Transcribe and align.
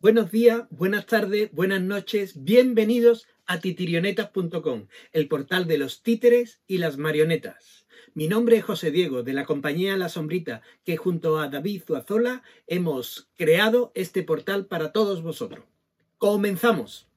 Buenos 0.00 0.30
días, 0.30 0.64
buenas 0.70 1.06
tardes, 1.06 1.50
buenas 1.52 1.80
noches, 1.80 2.44
bienvenidos 2.44 3.26
a 3.46 3.60
titirionetas.com, 3.60 4.88
el 5.12 5.28
portal 5.28 5.66
de 5.66 5.78
los 5.78 6.02
títeres 6.02 6.60
y 6.66 6.78
las 6.78 6.98
marionetas. 6.98 7.86
Mi 8.12 8.28
nombre 8.28 8.56
es 8.58 8.64
José 8.64 8.90
Diego, 8.90 9.22
de 9.22 9.32
la 9.32 9.44
compañía 9.44 9.96
La 9.96 10.10
Sombrita, 10.10 10.60
que 10.84 10.98
junto 10.98 11.38
a 11.38 11.48
David 11.48 11.82
Zuazola 11.86 12.42
hemos 12.66 13.30
creado 13.36 13.92
este 13.94 14.22
portal 14.22 14.66
para 14.66 14.92
todos 14.92 15.22
vosotros. 15.22 15.64
¡Comenzamos! 16.18 17.08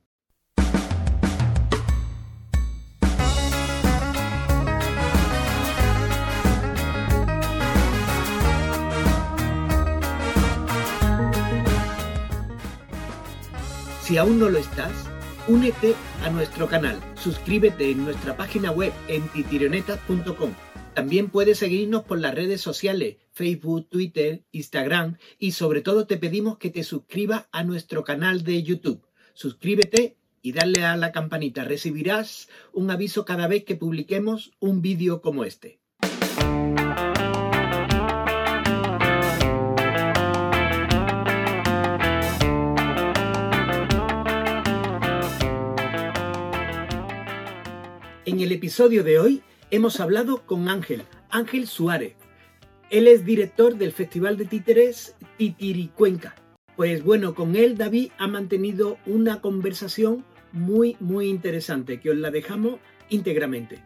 Si 14.07 14.15
aún 14.15 14.39
no 14.39 14.47
lo 14.47 14.57
estás, 14.57 14.93
únete 15.49 15.93
a 16.23 16.29
nuestro 16.29 16.69
canal, 16.69 16.97
suscríbete 17.21 17.91
en 17.91 18.05
nuestra 18.05 18.37
página 18.37 18.71
web 18.71 18.93
en 19.09 19.27
titirionetas.com. 19.27 20.53
También 20.93 21.29
puedes 21.29 21.57
seguirnos 21.57 22.05
por 22.05 22.17
las 22.21 22.33
redes 22.33 22.61
sociales, 22.61 23.17
Facebook, 23.33 23.89
Twitter, 23.89 24.45
Instagram 24.53 25.17
y 25.37 25.51
sobre 25.51 25.81
todo 25.81 26.07
te 26.07 26.15
pedimos 26.15 26.57
que 26.57 26.69
te 26.69 26.85
suscribas 26.85 27.47
a 27.51 27.65
nuestro 27.65 28.05
canal 28.05 28.45
de 28.45 28.63
YouTube. 28.63 29.05
Suscríbete 29.33 30.15
y 30.41 30.53
dale 30.53 30.85
a 30.85 30.95
la 30.95 31.11
campanita. 31.11 31.65
Recibirás 31.65 32.47
un 32.71 32.89
aviso 32.89 33.25
cada 33.25 33.49
vez 33.49 33.65
que 33.65 33.75
publiquemos 33.75 34.53
un 34.61 34.81
vídeo 34.81 35.21
como 35.21 35.43
este. 35.43 35.81
En 48.37 48.43
el 48.43 48.51
episodio 48.51 49.03
de 49.03 49.17
hoy 49.17 49.41
hemos 49.71 49.99
hablado 49.99 50.45
con 50.45 50.69
Ángel, 50.69 51.01
Ángel 51.31 51.65
Suárez. 51.65 52.13
Él 52.91 53.07
es 53.07 53.25
director 53.25 53.79
del 53.79 53.91
Festival 53.91 54.37
de 54.37 54.45
Títeres 54.45 55.15
Titiricuenca. 55.37 56.35
Pues 56.75 57.03
bueno, 57.03 57.33
con 57.33 57.55
él 57.55 57.79
David 57.79 58.11
ha 58.19 58.27
mantenido 58.27 58.99
una 59.07 59.41
conversación 59.41 60.23
muy, 60.51 60.97
muy 60.99 61.29
interesante 61.29 61.99
que 61.99 62.11
os 62.11 62.17
la 62.17 62.29
dejamos 62.29 62.75
íntegramente. 63.09 63.81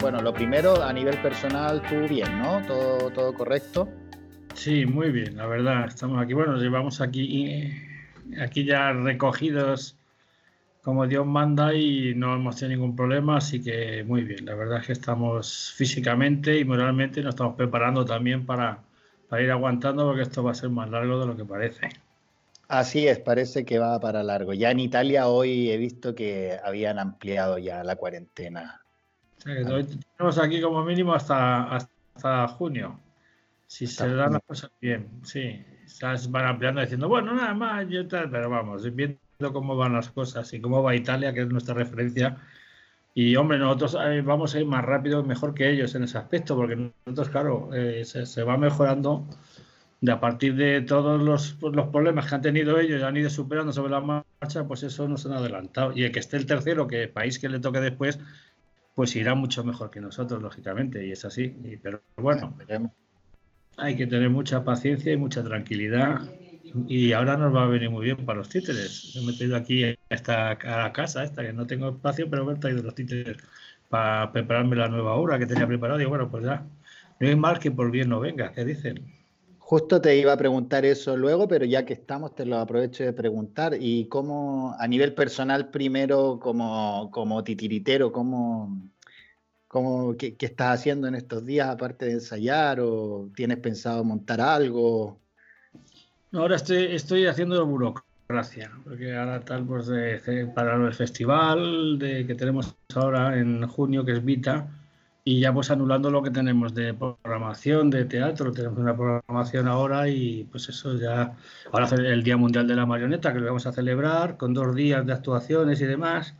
Bueno, 0.00 0.20
lo 0.20 0.34
primero, 0.34 0.82
a 0.82 0.92
nivel 0.92 1.22
personal, 1.22 1.80
tú 1.88 2.12
bien, 2.12 2.40
¿no? 2.40 2.60
Todo, 2.66 3.08
todo 3.12 3.32
correcto. 3.34 3.88
Sí, 4.58 4.86
muy 4.86 5.12
bien, 5.12 5.36
la 5.36 5.46
verdad. 5.46 5.86
Estamos 5.86 6.20
aquí, 6.20 6.32
bueno, 6.34 6.56
llevamos 6.56 7.00
aquí, 7.00 7.72
aquí 8.40 8.64
ya 8.64 8.92
recogidos 8.92 9.96
como 10.82 11.06
Dios 11.06 11.24
manda 11.24 11.72
y 11.74 12.12
no 12.16 12.34
hemos 12.34 12.56
tenido 12.56 12.80
ningún 12.80 12.96
problema, 12.96 13.36
así 13.36 13.62
que 13.62 14.02
muy 14.02 14.24
bien. 14.24 14.46
La 14.46 14.56
verdad 14.56 14.80
es 14.80 14.86
que 14.88 14.94
estamos 14.94 15.72
físicamente 15.76 16.58
y 16.58 16.64
moralmente 16.64 17.22
nos 17.22 17.36
estamos 17.36 17.54
preparando 17.54 18.04
también 18.04 18.46
para, 18.46 18.80
para 19.28 19.42
ir 19.42 19.50
aguantando 19.52 20.04
porque 20.06 20.22
esto 20.22 20.42
va 20.42 20.50
a 20.50 20.54
ser 20.54 20.70
más 20.70 20.90
largo 20.90 21.20
de 21.20 21.26
lo 21.26 21.36
que 21.36 21.44
parece. 21.44 21.90
Así 22.66 23.06
es, 23.06 23.20
parece 23.20 23.64
que 23.64 23.78
va 23.78 24.00
para 24.00 24.24
largo. 24.24 24.54
Ya 24.54 24.72
en 24.72 24.80
Italia 24.80 25.28
hoy 25.28 25.70
he 25.70 25.76
visto 25.76 26.16
que 26.16 26.58
habían 26.64 26.98
ampliado 26.98 27.58
ya 27.58 27.84
la 27.84 27.94
cuarentena. 27.94 28.82
hoy 29.46 29.86
tenemos 30.16 30.36
aquí 30.36 30.60
como 30.60 30.84
mínimo 30.84 31.14
hasta, 31.14 31.76
hasta 31.76 32.48
junio. 32.48 32.98
Si 33.68 33.86
se 33.86 34.08
dan 34.08 34.32
las 34.32 34.42
cosas 34.44 34.70
bien, 34.80 35.20
sí. 35.22 35.62
Van 36.30 36.46
ampliando 36.46 36.80
diciendo, 36.80 37.06
bueno, 37.06 37.34
nada 37.34 37.52
más, 37.52 37.86
yo 37.88 38.08
tal, 38.08 38.30
pero 38.30 38.48
vamos, 38.48 38.82
viendo 38.94 39.18
cómo 39.52 39.76
van 39.76 39.92
las 39.92 40.08
cosas 40.10 40.52
y 40.54 40.60
cómo 40.60 40.82
va 40.82 40.96
Italia, 40.96 41.34
que 41.34 41.42
es 41.42 41.48
nuestra 41.48 41.74
referencia. 41.74 42.38
Y 43.12 43.36
hombre, 43.36 43.58
nosotros 43.58 43.94
eh, 44.02 44.22
vamos 44.22 44.54
a 44.54 44.60
ir 44.60 44.66
más 44.66 44.84
rápido, 44.84 45.22
mejor 45.22 45.52
que 45.52 45.70
ellos 45.70 45.94
en 45.94 46.04
ese 46.04 46.16
aspecto, 46.16 46.56
porque 46.56 46.92
nosotros, 47.04 47.28
claro, 47.28 47.70
eh, 47.74 48.04
se, 48.06 48.42
va 48.42 48.56
mejorando 48.56 49.26
de 50.00 50.12
a 50.12 50.20
partir 50.20 50.54
de 50.56 50.80
todos 50.80 51.20
los, 51.22 51.52
pues, 51.60 51.76
los 51.76 51.88
problemas 51.88 52.26
que 52.26 52.36
han 52.36 52.42
tenido 52.42 52.78
ellos 52.78 53.00
y 53.02 53.04
han 53.04 53.18
ido 53.18 53.28
superando 53.28 53.72
sobre 53.72 53.90
la 53.90 54.00
marcha, 54.00 54.66
pues 54.66 54.82
eso 54.82 55.06
nos 55.08 55.26
han 55.26 55.32
adelantado. 55.32 55.92
Y 55.94 56.04
el 56.04 56.12
que 56.12 56.20
esté 56.20 56.38
el 56.38 56.46
tercero, 56.46 56.86
que 56.86 57.02
el 57.02 57.10
país 57.10 57.38
que 57.38 57.50
le 57.50 57.60
toque 57.60 57.80
después, 57.80 58.18
pues 58.94 59.14
irá 59.14 59.34
mucho 59.34 59.62
mejor 59.62 59.90
que 59.90 60.00
nosotros, 60.00 60.40
lógicamente, 60.42 61.06
y 61.06 61.12
es 61.12 61.24
así. 61.26 61.54
Y, 61.64 61.76
pero 61.76 62.00
bueno, 62.16 62.54
veremos 62.56 62.92
hay 63.78 63.96
que 63.96 64.06
tener 64.06 64.28
mucha 64.28 64.64
paciencia 64.64 65.12
y 65.12 65.16
mucha 65.16 65.42
tranquilidad. 65.42 66.20
Y 66.86 67.12
ahora 67.12 67.36
nos 67.36 67.54
va 67.54 67.64
a 67.64 67.68
venir 67.68 67.88
muy 67.90 68.04
bien 68.04 68.26
para 68.26 68.40
los 68.40 68.48
títeres. 68.48 69.12
Me 69.14 69.22
he 69.22 69.26
metido 69.26 69.56
aquí 69.56 69.84
a, 69.84 69.94
esta, 70.10 70.50
a 70.50 70.82
la 70.84 70.92
casa, 70.92 71.24
esta 71.24 71.42
que 71.42 71.52
no 71.52 71.66
tengo 71.66 71.88
espacio, 71.88 72.28
pero 72.28 72.44
me 72.44 72.52
he 72.52 72.56
traído 72.56 72.82
los 72.82 72.94
títeres 72.94 73.38
para 73.88 74.30
prepararme 74.32 74.76
la 74.76 74.88
nueva 74.88 75.14
obra 75.14 75.38
que 75.38 75.46
tenía 75.46 75.66
preparada. 75.66 76.02
Y 76.02 76.06
bueno, 76.06 76.30
pues 76.30 76.44
ya, 76.44 76.66
no 77.20 77.28
hay 77.28 77.36
mal 77.36 77.58
que 77.58 77.70
por 77.70 77.90
bien 77.90 78.08
no 78.08 78.20
venga, 78.20 78.52
¿qué 78.52 78.64
dicen? 78.64 79.14
Justo 79.58 80.00
te 80.00 80.16
iba 80.16 80.32
a 80.32 80.36
preguntar 80.36 80.84
eso 80.84 81.16
luego, 81.16 81.46
pero 81.46 81.64
ya 81.64 81.84
que 81.84 81.92
estamos, 81.92 82.34
te 82.34 82.46
lo 82.46 82.58
aprovecho 82.58 83.04
de 83.04 83.12
preguntar. 83.12 83.76
¿Y 83.78 84.08
cómo, 84.08 84.74
a 84.78 84.88
nivel 84.88 85.14
personal, 85.14 85.70
primero, 85.70 86.38
como, 86.40 87.10
como 87.12 87.44
titiritero, 87.44 88.10
cómo, 88.10 88.90
¿Cómo, 89.68 90.16
qué, 90.16 90.34
estás 90.40 90.80
haciendo 90.80 91.08
en 91.08 91.14
estos 91.14 91.44
días 91.44 91.68
aparte 91.68 92.06
de 92.06 92.12
ensayar 92.12 92.80
o 92.80 93.28
tienes 93.36 93.58
pensado 93.58 94.02
montar 94.02 94.40
algo? 94.40 95.20
ahora 96.32 96.56
estoy, 96.56 96.86
estoy 96.86 97.26
haciendo 97.26 97.64
burocracia, 97.66 98.72
porque 98.84 99.14
ahora 99.14 99.40
tal 99.44 99.66
pues 99.66 99.90
para 100.54 100.74
el 100.74 100.94
festival 100.94 101.98
de, 101.98 102.26
que 102.26 102.34
tenemos 102.34 102.74
ahora 102.94 103.38
en 103.38 103.66
junio, 103.66 104.04
que 104.04 104.12
es 104.12 104.24
Vita, 104.24 104.68
y 105.24 105.40
ya 105.40 105.52
pues 105.52 105.70
anulando 105.70 106.10
lo 106.10 106.22
que 106.22 106.30
tenemos 106.30 106.74
de 106.74 106.94
programación 106.94 107.90
de 107.90 108.06
teatro, 108.06 108.52
tenemos 108.52 108.78
una 108.78 108.96
programación 108.96 109.68
ahora 109.68 110.08
y 110.08 110.44
pues 110.44 110.70
eso 110.70 110.96
ya, 110.98 111.36
ahora 111.70 111.88
el 111.96 112.22
Día 112.22 112.38
Mundial 112.38 112.66
de 112.66 112.74
la 112.74 112.86
Marioneta, 112.86 113.34
que 113.34 113.40
lo 113.40 113.46
vamos 113.46 113.66
a 113.66 113.72
celebrar 113.72 114.38
con 114.38 114.54
dos 114.54 114.74
días 114.74 115.04
de 115.04 115.12
actuaciones 115.12 115.82
y 115.82 115.84
demás 115.84 116.34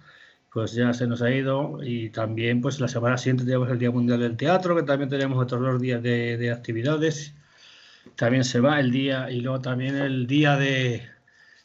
pues 0.53 0.73
ya 0.73 0.93
se 0.93 1.07
nos 1.07 1.23
ha 1.23 1.31
ido 1.31 1.81
y 1.83 2.11
también 2.11 2.61
pues 2.61 2.81
la 2.81 2.89
semana 2.89 3.19
siguiente 3.19 3.45
tenemos 3.45 3.71
el 3.71 3.79
Día 3.79 3.91
Mundial 3.91 4.21
del 4.21 4.37
Teatro, 4.37 4.75
que 4.75 4.83
también 4.83 5.11
tenemos 5.11 5.43
otros 5.43 5.61
dos 5.61 5.81
días 5.81 6.03
de, 6.03 6.51
actividades. 6.51 7.35
También 8.17 8.45
se 8.45 8.61
va 8.61 8.81
el 8.81 8.91
día 8.91 9.31
y 9.31 9.41
luego 9.41 9.61
también 9.61 9.97
el 9.97 10.27
día 10.27 10.57
de, 10.57 11.03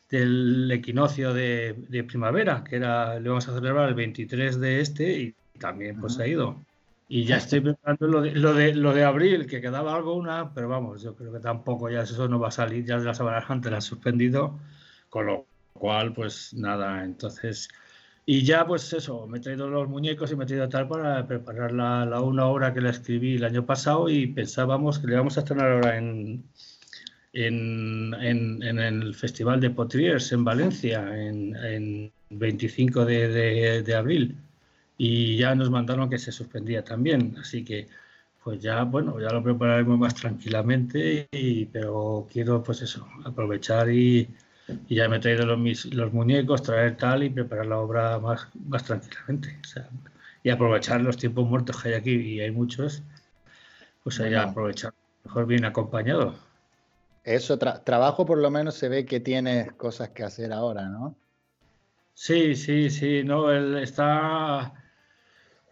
del 0.09 0.69
equinoccio 0.71 1.33
de, 1.33 2.05
primavera, 2.07 2.63
que 2.63 2.75
era, 2.75 3.19
lo 3.19 3.31
vamos 3.31 3.47
a 3.47 3.55
celebrar 3.55 3.89
el 3.89 3.95
23 3.95 4.59
de 4.59 4.81
este 4.81 5.17
y 5.19 5.35
también 5.59 5.99
pues 5.99 6.15
se 6.15 6.23
ha 6.23 6.27
ido. 6.27 6.63
Y 7.07 7.25
ya 7.25 7.37
estoy 7.37 7.61
preparando 7.61 8.07
lo 8.07 8.21
de, 8.21 8.31
lo 8.31 8.53
de, 8.53 8.75
lo 8.75 8.93
de 8.93 9.03
abril, 9.03 9.45
que 9.47 9.61
quedaba 9.61 9.95
algo 9.95 10.15
una, 10.15 10.53
pero 10.53 10.67
vamos, 10.67 11.01
yo 11.01 11.15
creo 11.15 11.31
que 11.31 11.39
tampoco 11.39 11.89
ya 11.89 12.01
eso 12.01 12.27
no 12.27 12.39
va 12.39 12.47
a 12.49 12.51
salir, 12.51 12.85
ya 12.85 12.97
de 12.97 13.05
la 13.05 13.13
semana 13.13 13.45
antes 13.47 13.71
la 13.71 13.77
han 13.77 13.81
suspendido, 13.81 14.59
con 15.09 15.27
lo 15.27 15.45
cual 15.73 16.13
pues 16.13 16.53
nada, 16.53 17.03
entonces 17.03 17.69
y 18.25 18.43
ya, 18.43 18.65
pues 18.65 18.93
eso, 18.93 19.27
me 19.27 19.39
he 19.39 19.41
traído 19.41 19.69
los 19.69 19.89
muñecos 19.89 20.31
y 20.31 20.35
me 20.35 20.45
he 20.45 20.47
traído 20.47 20.69
tal 20.69 20.87
para 20.87 21.27
preparar 21.27 21.73
la, 21.73 22.05
la, 22.05 22.21
una 22.21 22.45
obra 22.45 22.73
que 22.73 22.79
la 22.79 22.91
escribí 22.91 23.35
el 23.35 23.43
año 23.43 23.65
pasado 23.65 24.09
y 24.09 24.27
pensábamos 24.27 24.99
que 24.99 25.07
le 25.07 25.15
vamos 25.17 25.37
a 25.37 25.41
estrenar 25.41 25.71
ahora 25.71 25.97
en, 25.97 26.43
en, 27.33 28.13
en, 28.13 28.79
el 28.79 29.13
Festival 29.15 29.59
de 29.59 29.71
Potriers 29.71 30.31
en 30.31 30.43
Valencia, 30.45 31.01
en, 31.21 31.55
en 31.55 32.11
25 32.29 33.05
de, 33.05 33.83
de, 33.83 33.95
abril. 33.95 34.37
Y 34.97 35.37
ya 35.37 35.53
nos 35.55 35.69
mandaron 35.69 36.09
que 36.09 36.19
se 36.19 36.31
suspendía 36.31 36.83
también. 36.83 37.35
Así 37.39 37.65
que, 37.65 37.87
pues 38.43 38.61
ya, 38.61 38.83
bueno, 38.83 39.19
ya 39.19 39.29
lo 39.33 39.43
prepararemos 39.43 39.99
más 39.99 40.15
tranquilamente, 40.15 41.27
y, 41.31 41.65
pero 41.65 42.27
quiero, 42.31 42.63
pues 42.63 42.81
eso, 42.83 43.05
aprovechar 43.25 43.89
y 43.89 44.29
y 44.87 44.95
ya 44.95 45.07
me 45.09 45.17
he 45.17 45.19
traído 45.19 45.45
los, 45.45 45.85
los 45.85 46.13
muñecos, 46.13 46.61
traer 46.63 46.97
tal 46.97 47.23
y 47.23 47.29
preparar 47.29 47.65
la 47.65 47.79
obra 47.79 48.19
más, 48.19 48.47
más 48.67 48.83
tranquilamente. 48.83 49.57
y 50.43 50.49
aprovechar 50.49 51.01
los 51.01 51.17
tiempos 51.17 51.47
muertos 51.47 51.81
que 51.81 51.89
hay 51.89 51.95
aquí, 51.95 52.11
y 52.11 52.39
hay 52.41 52.51
muchos, 52.51 53.03
pues 54.03 54.19
ahí 54.19 54.33
aprovechar 54.33 54.93
mejor 55.23 55.45
bien 55.47 55.65
acompañado. 55.65 56.35
Eso, 57.23 57.57
trabajo 57.57 58.25
por 58.25 58.37
lo 58.37 58.51
menos 58.51 58.75
se 58.75 58.89
ve 58.89 59.05
que 59.05 59.21
tienes 59.21 59.71
cosas 59.73 60.09
que 60.09 60.23
hacer 60.23 60.51
ahora, 60.51 60.89
¿no? 60.89 61.15
Sí, 62.13 62.55
sí, 62.55 62.89
sí, 62.89 63.23
no, 63.23 63.51
él 63.51 63.77
está 63.77 64.73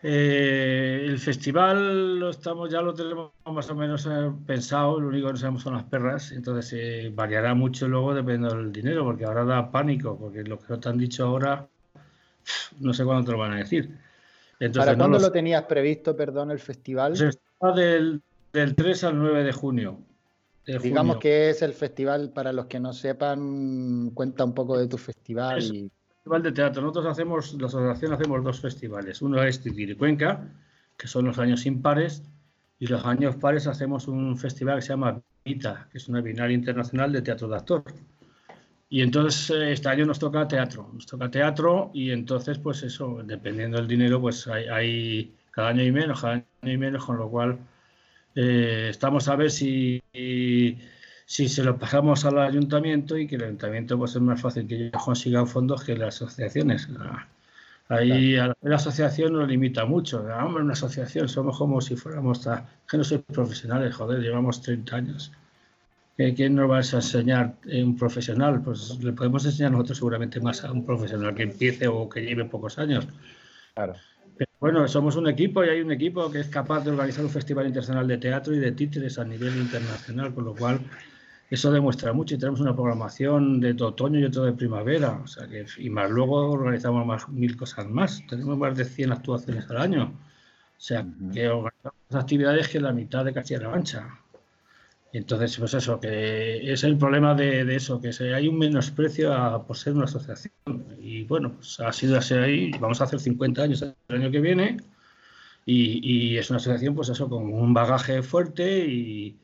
eh, 0.03 1.05
el 1.05 1.19
festival 1.19 2.17
lo 2.17 2.31
estamos, 2.31 2.71
ya 2.71 2.81
lo 2.81 2.93
tenemos 2.93 3.31
más 3.45 3.69
o 3.69 3.75
menos 3.75 4.07
eh, 4.07 4.31
pensado, 4.47 4.99
lo 4.99 5.09
único 5.09 5.27
que 5.27 5.33
no 5.33 5.39
sabemos 5.39 5.61
son 5.61 5.73
las 5.73 5.83
perras, 5.83 6.31
entonces 6.31 6.73
eh, 6.73 7.11
variará 7.13 7.53
mucho 7.53 7.87
luego 7.87 8.13
dependiendo 8.13 8.55
del 8.55 8.71
dinero, 8.71 9.03
porque 9.03 9.25
ahora 9.25 9.45
da 9.45 9.71
pánico, 9.71 10.17
porque 10.17 10.43
lo 10.43 10.57
que 10.57 10.75
te 10.77 10.89
han 10.89 10.97
dicho 10.97 11.25
ahora, 11.25 11.67
no 12.79 12.93
sé 12.93 13.05
cuándo 13.05 13.25
te 13.25 13.31
lo 13.31 13.37
van 13.37 13.53
a 13.53 13.57
decir. 13.57 13.95
¿Para 14.75 14.97
cuándo 14.97 15.19
lo... 15.19 15.31
tenías 15.31 15.63
previsto, 15.63 16.15
perdón, 16.15 16.49
el 16.49 16.59
festival? 16.59 17.13
Pues 17.59 17.75
del, 17.75 18.21
del 18.53 18.75
3 18.75 19.03
al 19.03 19.19
9 19.19 19.43
de 19.43 19.51
junio. 19.51 19.99
Digamos 20.65 21.17
que 21.17 21.49
es 21.49 21.61
el 21.61 21.73
festival, 21.73 22.31
para 22.31 22.53
los 22.53 22.65
que 22.65 22.79
no 22.79 22.93
sepan, 22.93 24.11
cuenta 24.11 24.45
un 24.45 24.53
poco 24.53 24.77
de 24.77 24.87
tu 24.87 24.97
festival. 24.97 25.61
y... 25.63 25.91
Festival 26.21 26.43
de 26.43 26.51
teatro. 26.51 26.81
Nosotros 26.83 27.07
hacemos, 27.07 27.53
la 27.59 27.65
asociación 27.65 28.13
hacemos 28.13 28.43
dos 28.43 28.59
festivales. 28.59 29.23
Uno 29.23 29.41
es 29.41 29.59
Titiricuenca, 29.59 30.47
que 30.95 31.07
son 31.07 31.25
los 31.25 31.39
años 31.39 31.65
impares, 31.65 32.23
y 32.77 32.85
los 32.85 33.03
años 33.05 33.37
pares 33.37 33.65
hacemos 33.65 34.07
un 34.07 34.37
festival 34.37 34.75
que 34.75 34.81
se 34.83 34.89
llama 34.89 35.19
VITA, 35.43 35.87
que 35.91 35.97
es 35.97 36.07
una 36.07 36.21
Bienal 36.21 36.51
Internacional 36.51 37.11
de 37.11 37.23
Teatro 37.23 37.47
de 37.47 37.55
Actor. 37.55 37.83
Y 38.87 39.01
entonces 39.01 39.49
eh, 39.49 39.71
este 39.71 39.89
año 39.89 40.05
nos 40.05 40.19
toca 40.19 40.47
teatro, 40.47 40.91
nos 40.93 41.07
toca 41.07 41.31
teatro 41.31 41.89
y 41.93 42.11
entonces 42.11 42.59
pues 42.59 42.83
eso, 42.83 43.21
dependiendo 43.23 43.77
del 43.77 43.87
dinero, 43.87 44.21
pues 44.21 44.47
hay, 44.47 44.67
hay 44.67 45.35
cada 45.49 45.69
año 45.69 45.83
y 45.83 45.91
menos, 45.91 46.21
cada 46.21 46.33
año 46.33 46.45
y 46.61 46.77
menos, 46.77 47.03
con 47.03 47.17
lo 47.17 47.29
cual 47.29 47.57
eh, 48.35 48.87
estamos 48.91 49.27
a 49.27 49.35
ver 49.35 49.49
si, 49.49 50.01
si 51.31 51.47
se 51.47 51.63
lo 51.63 51.77
pasamos 51.77 52.25
al 52.25 52.39
ayuntamiento 52.39 53.17
y 53.17 53.25
que 53.25 53.37
el 53.37 53.45
ayuntamiento 53.45 53.97
pues 53.97 54.13
es 54.17 54.21
más 54.21 54.41
fácil 54.41 54.67
que 54.67 54.75
ellos 54.75 55.01
consigan 55.01 55.47
fondos 55.47 55.81
que 55.81 55.95
las 55.95 56.21
asociaciones. 56.21 56.89
Ahí 57.87 58.33
la, 58.33 58.75
asociación 58.75 59.31
nos 59.31 59.47
limita 59.47 59.85
mucho. 59.85 60.25
Hombre, 60.25 60.61
una 60.61 60.73
asociación, 60.73 61.29
somos 61.29 61.57
como 61.57 61.79
si 61.79 61.95
fuéramos... 61.95 62.45
que 62.85 62.97
no 62.97 63.05
soy 63.05 63.19
profesionales, 63.19 63.95
joder, 63.95 64.19
llevamos 64.19 64.61
30 64.61 64.93
años. 64.93 65.31
¿Quién 66.17 66.55
nos 66.55 66.69
va 66.69 66.79
a 66.79 66.79
enseñar 66.79 67.55
un 67.65 67.95
profesional? 67.95 68.61
Pues 68.61 69.01
le 69.01 69.13
podemos 69.13 69.45
enseñar 69.45 69.71
nosotros 69.71 69.99
seguramente 69.99 70.41
más 70.41 70.65
a 70.65 70.71
un 70.73 70.85
profesional 70.85 71.33
que 71.33 71.43
empiece 71.43 71.87
o 71.87 72.09
que 72.09 72.23
lleve 72.23 72.43
pocos 72.43 72.77
años. 72.77 73.07
Claro 73.73 73.93
bueno, 74.59 74.87
somos 74.87 75.15
un 75.15 75.27
equipo 75.27 75.63
y 75.63 75.69
hay 75.69 75.81
un 75.81 75.91
equipo 75.91 76.31
que 76.31 76.39
es 76.39 76.47
capaz 76.47 76.83
de 76.83 76.91
organizar 76.91 77.23
un 77.23 77.29
festival 77.29 77.67
internacional 77.67 78.07
de 78.07 78.17
teatro 78.17 78.55
y 78.55 78.59
de 78.59 78.71
títeres 78.71 79.19
a 79.19 79.23
nivel 79.23 79.55
internacional, 79.57 80.33
con 80.33 80.45
lo 80.45 80.55
cual 80.55 80.81
eso 81.51 81.71
demuestra 81.71 82.13
mucho. 82.13 82.33
Y 82.35 82.37
tenemos 82.39 82.61
una 82.61 82.73
programación 82.73 83.59
de 83.59 83.71
otoño 83.83 84.19
y 84.19 84.23
otra 84.23 84.43
de 84.43 84.53
primavera, 84.53 85.21
o 85.23 85.27
sea 85.27 85.47
que, 85.47 85.65
y 85.77 85.89
más 85.89 86.09
luego 86.09 86.49
organizamos 86.49 87.05
más 87.05 87.29
mil 87.29 87.55
cosas 87.57 87.87
más, 87.87 88.25
tenemos 88.27 88.57
más 88.57 88.75
de 88.77 88.85
100 88.85 89.11
actuaciones 89.11 89.69
al 89.69 89.77
año, 89.77 90.03
o 90.05 90.79
sea 90.81 91.05
que 91.33 91.49
organizamos 91.49 92.15
actividades 92.15 92.69
que 92.69 92.79
la 92.79 92.93
mitad 92.93 93.25
de 93.25 93.33
Castilla-La 93.33 93.69
Mancha. 93.69 94.17
Entonces, 95.13 95.57
pues 95.57 95.73
eso, 95.73 95.99
que 95.99 96.71
es 96.71 96.85
el 96.85 96.97
problema 96.97 97.35
de, 97.35 97.75
eso, 97.75 97.99
que 97.99 98.11
hay 98.33 98.47
un 98.47 98.57
menosprecio 98.57 99.65
por 99.67 99.75
ser 99.75 99.93
una 99.93 100.05
asociación. 100.05 100.53
Y 101.01 101.25
bueno, 101.25 101.51
pues 101.55 101.81
ha 101.81 101.91
sido 101.91 102.17
así 102.17 102.33
ahí, 102.35 102.71
vamos 102.79 103.01
a 103.01 103.03
hacer 103.03 103.19
50 103.19 103.61
años 103.61 103.81
el 103.81 104.15
año 104.15 104.31
que 104.31 104.39
viene, 104.39 104.77
y, 105.65 106.37
es 106.37 106.49
una 106.49 106.57
asociación, 106.57 106.95
pues 106.95 107.09
eso, 107.09 107.29
con 107.29 107.43
un 107.53 107.73
bagaje 107.73 108.23
fuerte 108.23 108.85
y, 108.87 109.37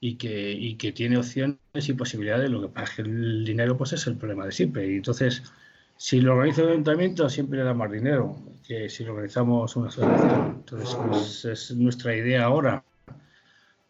que, 0.00 0.76
que 0.78 0.92
tiene 0.92 1.18
opciones 1.18 1.58
y 1.88 1.92
posibilidades. 1.94 2.50
Lo 2.50 2.62
que 2.62 2.68
pasa 2.68 2.84
es 2.84 2.90
que 2.96 3.02
el 3.02 3.44
dinero, 3.44 3.76
pues 3.76 3.92
es 3.92 4.06
el 4.06 4.16
problema 4.16 4.46
de 4.46 4.52
siempre. 4.52 4.90
Y 4.90 4.96
entonces, 4.96 5.42
si 5.96 6.20
lo 6.20 6.34
organiza 6.34 6.62
el 6.62 6.70
ayuntamiento, 6.70 7.28
siempre 7.28 7.58
le 7.58 7.64
da 7.64 7.74
más 7.74 7.90
dinero 7.90 8.36
que 8.66 8.88
si 8.88 9.04
lo 9.04 9.12
organizamos 9.12 9.74
una 9.76 9.88
asociación. 9.88 10.56
Entonces, 10.58 10.96
pues 11.06 11.44
es 11.44 11.76
nuestra 11.76 12.14
idea 12.16 12.44
ahora 12.44 12.84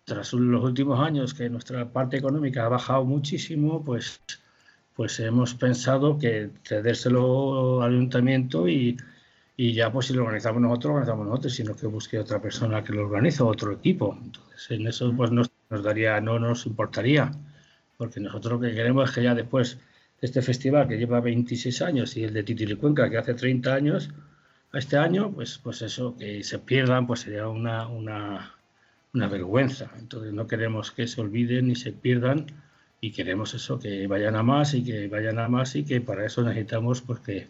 tras 0.08 0.32
los 0.32 0.64
últimos 0.64 0.99
años 0.99 1.34
que 1.34 1.49
nuestra 1.50 1.93
parte 1.93 2.16
económica 2.16 2.64
ha 2.64 2.69
bajado 2.69 3.04
muchísimo, 3.04 3.84
pues, 3.84 4.20
pues 4.96 5.20
hemos 5.20 5.54
pensado 5.54 6.19
que 6.19 6.50
cedérselo 6.64 7.82
al 7.82 7.93
ayuntamiento 7.93 8.66
y, 8.69 8.96
y 9.56 9.75
ya 9.75 9.93
pues 9.93 10.06
si 10.06 10.14
lo 10.14 10.22
organizamos 10.22 10.62
nosotros, 10.62 10.84
lo 10.84 10.94
organizamos 10.94 11.26
nosotros, 11.26 11.52
sino 11.52 11.76
que 11.76 11.87
busque 11.87 12.19
otra 12.19 12.40
persona 12.40 12.82
que 12.82 12.94
lo 12.94 13.02
organice, 13.02 13.43
otro 13.43 13.72
equipo. 13.72 14.19
Entonces 14.25 14.70
en 14.70 14.87
eso 14.87 15.12
pues 15.14 15.31
nos, 15.31 15.50
nos 15.70 15.82
daría, 15.82 16.20
no 16.20 16.38
nos 16.38 16.66
importaría, 16.66 17.32
porque 17.96 18.20
nosotros 18.20 18.60
lo 18.60 18.68
que 18.68 18.74
queremos 18.74 19.08
es 19.08 19.14
que 19.14 19.22
ya 19.22 19.34
después 19.34 19.78
de 20.20 20.26
este 20.26 20.42
festival 20.42 20.88
que 20.88 20.98
lleva 20.98 21.20
26 21.20 21.82
años 21.82 22.16
y 22.16 22.24
el 22.24 22.34
de 22.34 22.42
Titilicuenca 22.42 23.10
que 23.10 23.18
hace 23.18 23.34
30 23.34 23.74
años, 23.74 24.10
este 24.72 24.96
año, 24.96 25.32
pues, 25.32 25.58
pues 25.58 25.82
eso, 25.82 26.16
que 26.16 26.42
se 26.44 26.58
pierdan, 26.58 27.06
pues 27.06 27.20
sería 27.20 27.48
una, 27.48 27.88
una 27.88 28.58
una 29.14 29.28
vergüenza. 29.28 29.90
Entonces 29.98 30.32
no 30.32 30.46
queremos 30.46 30.90
que 30.92 31.06
se 31.06 31.20
olviden 31.20 31.68
ni 31.68 31.76
se 31.76 31.92
pierdan 31.92 32.46
y 33.00 33.12
queremos 33.12 33.54
eso, 33.54 33.78
que 33.78 34.06
vayan 34.06 34.36
a 34.36 34.42
más 34.42 34.74
y 34.74 34.84
que 34.84 35.08
vayan 35.08 35.38
a 35.38 35.48
más 35.48 35.76
y 35.76 35.84
que 35.84 36.00
para 36.00 36.26
eso 36.26 36.42
necesitamos 36.42 37.02
pues 37.02 37.20
que 37.20 37.48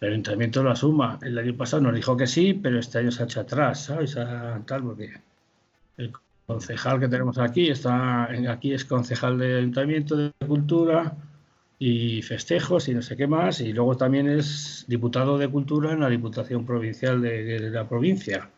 el 0.00 0.08
ayuntamiento 0.08 0.62
lo 0.62 0.70
asuma. 0.70 1.18
El 1.22 1.38
año 1.38 1.56
pasado 1.56 1.82
nos 1.82 1.94
dijo 1.94 2.16
que 2.16 2.26
sí, 2.26 2.54
pero 2.54 2.78
este 2.78 2.98
año 2.98 3.10
se 3.10 3.22
ha 3.22 3.26
hecho 3.26 3.40
atrás, 3.40 3.84
¿sabes? 3.84 4.14
tal, 4.14 4.82
porque 4.82 5.14
concejal 6.46 7.00
que 7.00 7.08
tenemos 7.08 7.38
aquí 7.38 7.68
está 7.68 8.24
aquí 8.50 8.72
es 8.72 8.84
concejal 8.84 9.38
del 9.38 9.58
ayuntamiento 9.58 10.16
de 10.16 10.32
cultura 10.46 11.16
y 11.78 12.22
festejos 12.22 12.88
y 12.88 12.94
no 12.94 13.02
sé 13.02 13.16
qué 13.16 13.26
más 13.26 13.60
y 13.60 13.72
luego 13.72 13.96
también 13.96 14.28
es 14.28 14.84
diputado 14.88 15.38
de 15.38 15.48
cultura 15.48 15.92
en 15.92 16.00
la 16.00 16.08
diputación 16.08 16.64
provincial 16.64 17.20
de 17.20 17.70
la 17.70 17.88
provincia 17.88 18.50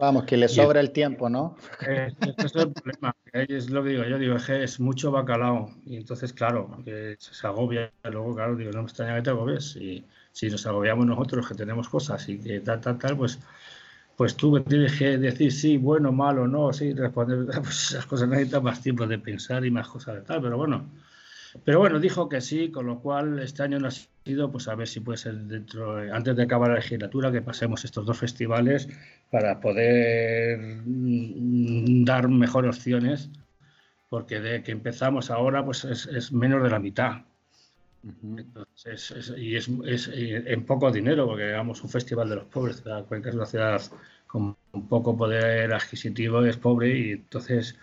Vamos, 0.00 0.24
que 0.24 0.38
le 0.38 0.48
sobra 0.48 0.80
el 0.80 0.92
tiempo, 0.92 1.28
¿no? 1.28 1.56
Eh, 1.86 2.10
es 2.38 2.56
el 2.56 2.72
problema. 2.72 3.14
Es 3.34 3.68
lo 3.68 3.84
que 3.84 3.90
digo, 3.90 4.04
yo 4.04 4.18
digo, 4.18 4.36
es 4.36 4.46
que 4.46 4.64
es 4.64 4.80
mucho 4.80 5.10
bacalao. 5.10 5.74
Y 5.84 5.98
entonces, 5.98 6.32
claro, 6.32 6.78
que 6.86 7.16
se 7.18 7.46
agobia. 7.46 7.92
Luego, 8.04 8.34
claro, 8.34 8.56
digo, 8.56 8.70
no 8.72 8.78
me 8.78 8.84
extraña 8.88 9.16
que 9.16 9.22
te 9.22 9.30
agobies. 9.30 9.76
Y 9.76 10.02
si 10.32 10.48
nos 10.48 10.66
agobiamos 10.66 11.04
nosotros 11.04 11.46
que 11.46 11.54
tenemos 11.54 11.90
cosas 11.90 12.26
y 12.30 12.38
que 12.38 12.60
tal, 12.60 12.80
tal, 12.80 12.96
tal, 12.96 13.14
pues, 13.14 13.38
pues 14.20 14.36
tú 14.36 14.60
tienes 14.60 14.98
que 14.98 15.16
decir 15.16 15.50
sí, 15.50 15.78
bueno, 15.78 16.12
malo, 16.12 16.46
no, 16.46 16.74
sí, 16.74 16.92
responder. 16.92 17.46
Pues 17.62 17.92
esas 17.92 18.04
cosas 18.04 18.28
necesitan 18.28 18.62
más 18.62 18.82
tiempo 18.82 19.06
de 19.06 19.18
pensar 19.18 19.64
y 19.64 19.70
más 19.70 19.88
cosas 19.88 20.16
de 20.16 20.20
tal. 20.20 20.42
Pero 20.42 20.58
bueno, 20.58 20.90
pero 21.64 21.78
bueno, 21.78 21.98
dijo 21.98 22.28
que 22.28 22.42
sí, 22.42 22.70
con 22.70 22.84
lo 22.84 23.00
cual 23.00 23.38
este 23.38 23.62
año 23.62 23.78
no 23.78 23.88
ha 23.88 23.90
sido, 23.90 24.52
pues 24.52 24.68
a 24.68 24.74
ver 24.74 24.88
si 24.88 25.00
puede 25.00 25.16
ser 25.16 25.36
dentro, 25.36 25.96
antes 26.14 26.36
de 26.36 26.42
acabar 26.42 26.68
la 26.68 26.76
legislatura, 26.76 27.32
que 27.32 27.40
pasemos 27.40 27.82
estos 27.86 28.04
dos 28.04 28.18
festivales 28.18 28.90
para 29.30 29.58
poder 29.58 30.82
mm, 30.84 32.04
dar 32.04 32.28
mejores 32.28 32.76
opciones, 32.76 33.30
porque 34.10 34.38
de 34.38 34.62
que 34.62 34.72
empezamos 34.72 35.30
ahora, 35.30 35.64
pues 35.64 35.86
es, 35.86 36.30
menos 36.30 36.62
de 36.62 36.68
la 36.68 36.78
mitad. 36.78 37.22
Y 39.36 39.56
es, 39.56 39.68
en 40.14 40.64
poco 40.64 40.90
dinero, 40.90 41.26
porque 41.26 41.46
digamos 41.46 41.82
un 41.82 41.90
festival 41.90 42.28
de 42.30 42.36
los 42.36 42.44
pobres, 42.46 42.82
Cuenca 43.08 43.28
es 43.28 43.34
una 43.34 43.46
ciudad 43.46 43.82
con 44.26 44.56
poco 44.88 45.16
poder 45.16 45.72
adquisitivo, 45.72 46.44
es 46.44 46.56
pobre 46.56 46.96
y 46.98 47.10
entonces 47.12 47.76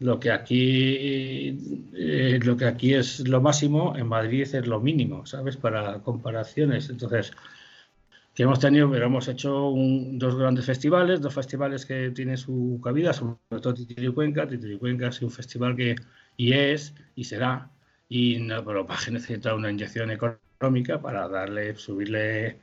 lo 0.00 0.18
que 0.18 0.30
aquí 0.32 1.58
eh, 1.94 2.40
lo 2.42 2.56
que 2.56 2.64
aquí 2.66 2.94
es 2.94 3.20
lo 3.28 3.40
máximo 3.40 3.94
en 3.96 4.08
Madrid 4.08 4.42
es 4.42 4.66
lo 4.66 4.80
mínimo 4.80 5.26
sabes 5.26 5.56
para 5.56 6.00
comparaciones. 6.00 6.90
Entonces 6.90 7.32
que 8.34 8.42
hemos 8.44 8.60
tenido 8.60 8.94
hemos 8.94 9.28
hecho 9.28 9.72
dos 10.12 10.36
grandes 10.36 10.66
festivales 10.66 11.20
dos 11.20 11.34
festivales 11.34 11.86
que 11.86 12.10
tienen 12.10 12.36
su 12.36 12.80
cabida 12.82 13.12
sobre 13.12 13.36
todo 13.62 13.74
Titiricuenca. 13.74 14.48
Titiricuenca 14.48 15.08
es 15.08 15.22
un 15.22 15.30
festival 15.30 15.76
que 15.76 15.96
y 16.36 16.52
es 16.52 16.94
y 17.14 17.24
será 17.24 17.70
y 18.10 18.38
no, 18.40 18.62
pero 18.62 18.86
para 18.86 19.00
necesita 19.10 19.54
una 19.54 19.70
inyección 19.70 20.10
económica 20.10 21.00
para 21.00 21.28
darle 21.28 21.74
subirle 21.76 22.58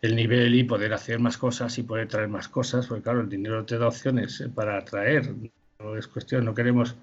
el 0.00 0.14
nivel 0.14 0.54
y 0.54 0.62
poder 0.62 0.92
hacer 0.92 1.18
más 1.18 1.38
cosas 1.38 1.76
y 1.78 1.82
poder 1.82 2.06
traer 2.06 2.28
más 2.28 2.46
cosas 2.46 2.86
porque 2.86 3.02
claro 3.02 3.22
el 3.22 3.28
dinero 3.28 3.64
te 3.64 3.78
da 3.78 3.88
opciones 3.88 4.44
para 4.54 4.78
atraer 4.78 5.34
no 5.78 5.96
es 5.96 6.06
cuestión, 6.06 6.44
no 6.44 6.54
queremos 6.54 6.96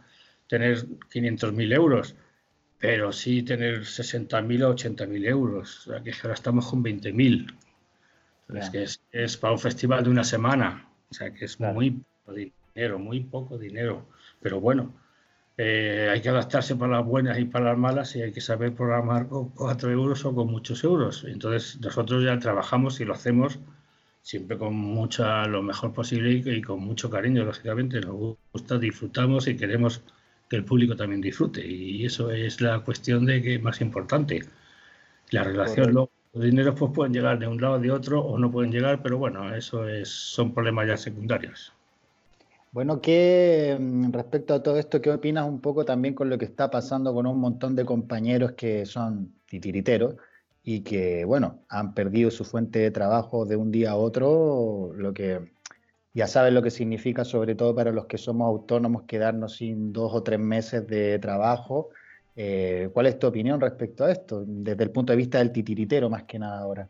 tener 0.47 0.85
500.000 1.09 1.73
euros, 1.73 2.15
pero 2.79 3.11
sí 3.11 3.43
tener 3.43 3.81
60.000 3.81 4.63
o 4.63 4.75
80.000 4.75 5.27
euros. 5.27 5.87
O 5.87 5.91
sea, 5.91 6.03
que 6.03 6.11
ahora 6.21 6.33
estamos 6.33 6.67
con 6.67 6.83
20.000. 6.83 7.53
Entonces, 8.47 8.99
que 9.11 9.23
es, 9.23 9.37
para 9.37 9.53
un 9.53 9.59
festival 9.59 10.03
de 10.03 10.09
una 10.09 10.23
semana. 10.23 10.89
O 11.09 11.13
sea, 11.13 11.33
que 11.33 11.45
es 11.45 11.59
muy 11.59 11.91
poco 11.91 12.33
dinero, 12.33 12.99
muy 12.99 13.21
poco 13.21 13.57
dinero. 13.57 14.07
Pero 14.41 14.59
bueno, 14.59 14.93
eh, 15.63 16.09
hay 16.09 16.21
que 16.21 16.29
adaptarse 16.29 16.75
para 16.75 16.97
las 16.97 17.05
buenas 17.05 17.37
y 17.37 17.45
para 17.45 17.65
las 17.65 17.77
malas 17.77 18.15
y 18.15 18.21
hay 18.23 18.31
que 18.31 18.41
saber 18.41 18.73
programar 18.73 19.27
con 19.27 19.49
4 19.49 19.91
euros 19.91 20.25
o 20.25 20.33
con 20.33 20.47
muchos 20.49 20.83
euros. 20.83 21.23
Entonces, 21.23 21.79
nosotros 21.79 22.23
ya 22.23 22.39
trabajamos 22.39 22.99
y 22.99 23.05
lo 23.05 23.13
hacemos 23.13 23.59
siempre 24.23 24.57
con 24.57 24.73
mucha, 24.75 25.45
lo 25.45 25.61
mejor 25.61 25.93
posible 25.93 26.31
y, 26.31 26.61
con 26.63 26.79
mucho 26.79 27.11
cariño, 27.11 27.45
lógicamente. 27.45 28.01
Nos 28.01 28.37
gusta, 28.51 28.79
disfrutamos 28.79 29.47
y 29.47 29.55
queremos 29.55 30.01
que 30.49 30.55
el 30.55 30.65
público 30.65 30.95
también 30.95 31.21
disfrute. 31.21 31.63
Y 31.63 32.05
eso 32.05 32.31
es 32.31 32.59
la 32.59 32.79
cuestión 32.79 33.27
de 33.27 33.41
que 33.43 33.55
es 33.55 33.61
más 33.61 33.81
importante. 33.81 34.41
La 35.29 35.43
relación, 35.43 35.93
los 35.93 36.09
dineros 36.33 36.73
pues 36.79 36.91
pueden 36.91 37.13
llegar 37.13 37.37
de 37.37 37.47
un 37.47 37.61
lado 37.61 37.75
o 37.75 37.79
de 37.79 37.91
otro 37.91 38.19
o 38.21 38.39
no 38.39 38.49
pueden 38.51 38.71
llegar, 38.71 39.03
pero 39.03 39.19
bueno, 39.19 39.53
eso 39.53 39.87
es, 39.87 40.09
son 40.09 40.53
problemas 40.55 40.87
ya 40.87 40.97
secundarios. 40.97 41.73
Bueno, 42.71 43.01
¿qué 43.01 43.77
mm, 43.79 44.11
respecto 44.11 44.53
a 44.53 44.63
todo 44.63 44.77
esto, 44.77 45.01
qué 45.01 45.11
opinas 45.11 45.47
un 45.47 45.61
poco 45.61 45.85
también 45.85 46.13
con 46.13 46.29
lo 46.29 46.37
que 46.37 46.45
está 46.45 46.71
pasando 46.71 47.13
con 47.13 47.27
un 47.27 47.39
montón 47.39 47.75
de 47.75 47.85
compañeros 47.85 48.53
que 48.53 48.85
son 48.85 49.33
titiriteros? 49.45 50.15
y 50.63 50.81
que, 50.81 51.25
bueno, 51.25 51.63
han 51.69 51.93
perdido 51.93 52.29
su 52.29 52.45
fuente 52.45 52.79
de 52.79 52.91
trabajo 52.91 53.45
de 53.45 53.55
un 53.55 53.71
día 53.71 53.91
a 53.91 53.95
otro, 53.95 54.91
lo 54.95 55.13
que 55.13 55.51
ya 56.13 56.27
saben 56.27 56.53
lo 56.53 56.61
que 56.61 56.71
significa, 56.71 57.25
sobre 57.25 57.55
todo 57.55 57.73
para 57.73 57.91
los 57.91 58.05
que 58.05 58.17
somos 58.17 58.47
autónomos, 58.47 59.03
quedarnos 59.03 59.55
sin 59.55 59.91
dos 59.91 60.13
o 60.13 60.23
tres 60.23 60.39
meses 60.39 60.85
de 60.87 61.17
trabajo. 61.19 61.89
Eh, 62.35 62.89
¿Cuál 62.93 63.07
es 63.07 63.17
tu 63.17 63.27
opinión 63.27 63.59
respecto 63.59 64.05
a 64.05 64.11
esto, 64.11 64.43
desde 64.45 64.83
el 64.83 64.91
punto 64.91 65.13
de 65.13 65.17
vista 65.17 65.39
del 65.39 65.51
titiritero 65.51 66.09
más 66.09 66.23
que 66.23 66.37
nada 66.37 66.59
ahora? 66.59 66.87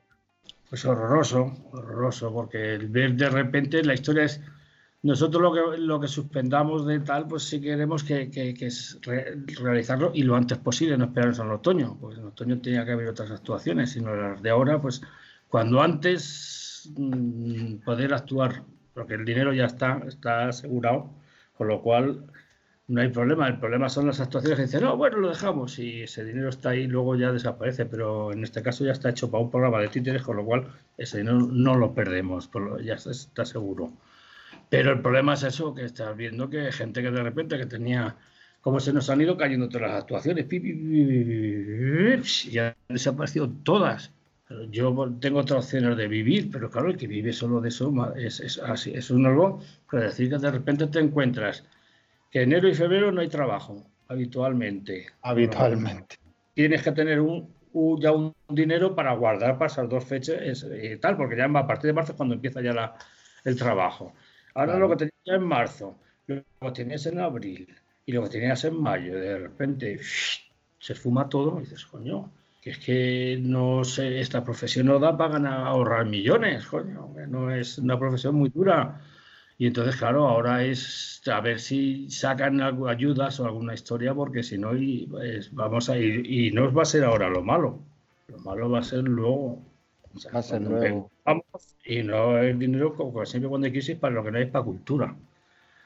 Pues 0.69 0.85
horroroso, 0.85 1.53
horroroso, 1.71 2.33
porque 2.33 2.73
el 2.75 2.87
ver 2.87 3.15
de 3.15 3.29
repente 3.29 3.83
la 3.83 3.93
historia 3.93 4.23
es 4.23 4.41
nosotros 5.03 5.41
lo 5.41 5.53
que, 5.53 5.77
lo 5.79 5.99
que 5.99 6.07
suspendamos 6.07 6.85
de 6.85 6.99
tal, 6.99 7.27
pues 7.27 7.43
sí 7.43 7.59
queremos 7.59 8.03
que, 8.03 8.29
es 8.59 8.99
realizarlo 9.59 10.11
y 10.13 10.23
lo 10.23 10.35
antes 10.35 10.59
posible, 10.59 10.97
no 10.97 11.05
esperarnos 11.05 11.39
al 11.39 11.51
otoño, 11.51 11.97
pues 11.99 12.17
en 12.19 12.25
otoño 12.25 12.61
tenía 12.61 12.85
que 12.85 12.91
haber 12.91 13.07
otras 13.07 13.31
actuaciones, 13.31 13.91
sino 13.91 14.15
las 14.15 14.41
de 14.41 14.51
ahora, 14.51 14.79
pues 14.79 15.01
cuando 15.47 15.81
antes 15.81 16.91
mm, 16.95 17.77
poder 17.83 18.13
actuar, 18.13 18.63
porque 18.93 19.15
el 19.15 19.25
dinero 19.25 19.53
ya 19.53 19.65
está, 19.65 20.01
está 20.07 20.49
asegurado, 20.49 21.09
con 21.57 21.67
lo 21.67 21.81
cual 21.81 22.25
no 22.87 23.01
hay 23.01 23.09
problema. 23.09 23.47
El 23.47 23.59
problema 23.59 23.89
son 23.89 24.07
las 24.07 24.19
actuaciones 24.19 24.57
que 24.57 24.65
dicen, 24.65 24.83
no, 24.83 24.97
bueno, 24.97 25.17
lo 25.17 25.29
dejamos 25.29 25.79
y 25.79 26.03
ese 26.03 26.23
dinero 26.25 26.49
está 26.49 26.69
ahí, 26.69 26.87
luego 26.87 27.15
ya 27.15 27.31
desaparece, 27.31 27.85
pero 27.85 28.33
en 28.33 28.43
este 28.43 28.61
caso 28.61 28.85
ya 28.85 28.91
está 28.91 29.09
hecho 29.09 29.31
para 29.31 29.43
un 29.43 29.49
programa 29.49 29.79
de 29.79 29.87
títeres, 29.87 30.21
con 30.21 30.37
lo 30.37 30.45
cual 30.45 30.67
ese 30.97 31.19
dinero 31.19 31.39
no 31.39 31.75
lo 31.75 31.93
perdemos, 31.93 32.49
ya 32.83 32.95
está 32.95 33.45
seguro. 33.45 33.91
Pero 34.71 34.93
el 34.93 35.01
problema 35.01 35.33
es 35.33 35.43
eso, 35.43 35.75
que 35.75 35.83
estás 35.83 36.15
viendo 36.15 36.49
que 36.49 36.71
gente 36.71 37.01
que 37.01 37.11
de 37.11 37.21
repente 37.21 37.57
que 37.57 37.65
tenía, 37.65 38.15
como 38.61 38.79
se 38.79 38.93
nos 38.93 39.09
han 39.09 39.19
ido 39.19 39.35
cayendo 39.35 39.67
todas 39.67 39.89
las 39.89 40.03
actuaciones, 40.03 40.47
y 40.49 42.57
han 42.57 42.73
desaparecido 42.87 43.49
todas. 43.63 44.13
Yo 44.69 45.13
tengo 45.19 45.39
otras 45.39 45.65
opciones 45.65 45.97
de 45.97 46.07
vivir, 46.07 46.49
pero 46.49 46.69
claro, 46.69 46.89
el 46.89 46.95
que 46.95 47.07
vive 47.07 47.33
solo 47.33 47.59
de 47.59 47.67
eso 47.67 48.13
es, 48.15 48.39
es 48.39 48.59
así. 48.59 48.93
Es 48.93 49.11
un 49.11 49.25
algo 49.25 49.59
para 49.91 50.05
decir 50.05 50.29
que 50.29 50.37
de 50.37 50.51
repente 50.51 50.87
te 50.87 50.99
encuentras 50.99 51.65
que 52.31 52.43
enero 52.43 52.69
y 52.69 52.73
febrero 52.73 53.11
no 53.11 53.19
hay 53.19 53.27
trabajo, 53.27 53.85
habitualmente. 54.07 55.07
Habitualmente. 55.21 56.15
Tienes 56.53 56.81
que 56.81 56.93
tener 56.93 57.19
un, 57.19 57.53
ya 57.99 58.13
un 58.13 58.33
dinero 58.47 58.95
para 58.95 59.13
guardar 59.15 59.57
para 59.57 59.69
esas 59.69 59.89
dos 59.89 60.05
fechas 60.05 60.65
y 60.81 60.95
tal, 60.95 61.17
porque 61.17 61.35
ya 61.35 61.43
a 61.43 61.67
partir 61.67 61.87
de 61.87 61.93
marzo 61.93 62.13
es 62.13 62.15
cuando 62.15 62.35
empieza 62.35 62.61
ya 62.61 62.71
la, 62.71 62.95
el 63.43 63.57
trabajo. 63.57 64.13
Ahora 64.53 64.77
lo 64.77 64.89
que 64.89 64.95
tenías 64.97 65.41
en 65.41 65.43
marzo, 65.43 65.95
lo 66.27 66.43
que 66.59 66.71
tenías 66.71 67.05
en 67.05 67.19
abril 67.19 67.75
y 68.05 68.11
lo 68.11 68.23
que 68.23 68.29
tenías 68.29 68.63
en 68.65 68.81
mayo, 68.81 69.15
de 69.15 69.37
repente 69.37 69.99
se 70.79 70.95
fuma 70.95 71.29
todo 71.29 71.57
y 71.59 71.61
dices, 71.61 71.85
coño, 71.85 72.31
que 72.61 72.71
es 72.71 72.79
que 72.79 73.39
no 73.41 73.83
sé, 73.83 74.19
esta 74.19 74.43
profesión 74.43 74.87
no 74.87 74.99
da 74.99 75.17
para 75.17 75.33
ganar, 75.33 75.67
ahorrar 75.67 76.05
millones, 76.05 76.65
coño, 76.65 77.13
no 77.27 77.51
es 77.51 77.77
una 77.77 77.97
profesión 77.97 78.35
muy 78.35 78.49
dura. 78.49 79.01
Y 79.57 79.67
entonces, 79.67 79.95
claro, 79.95 80.27
ahora 80.27 80.63
es 80.63 81.21
a 81.31 81.39
ver 81.39 81.59
si 81.59 82.09
sacan 82.09 82.61
algo, 82.61 82.87
ayudas 82.87 83.39
o 83.39 83.45
alguna 83.45 83.75
historia, 83.75 84.13
porque 84.13 84.41
si 84.41 84.57
no, 84.57 84.75
y, 84.75 85.05
pues, 85.05 85.53
vamos 85.53 85.87
a 85.87 85.97
ir, 85.99 86.25
y 86.25 86.49
no 86.49 86.73
va 86.73 86.81
a 86.81 86.85
ser 86.85 87.03
ahora 87.03 87.29
lo 87.29 87.43
malo, 87.43 87.79
lo 88.27 88.39
malo 88.39 88.71
va 88.71 88.79
a 88.79 88.83
ser 88.83 89.03
luego. 89.03 89.61
va 90.33 90.39
a 90.39 90.41
ser 90.41 90.61
luego. 90.63 91.10
Vamos, 91.25 91.43
y 91.85 92.03
no 92.03 92.37
el 92.37 92.57
dinero, 92.57 92.95
como 92.95 93.25
siempre 93.25 93.49
cuando 93.49 93.65
hay 93.65 93.71
crisis, 93.71 93.95
para 93.97 94.15
lo 94.15 94.23
que 94.23 94.31
no 94.31 94.39
es 94.39 94.49
para 94.49 94.65
cultura. 94.65 95.07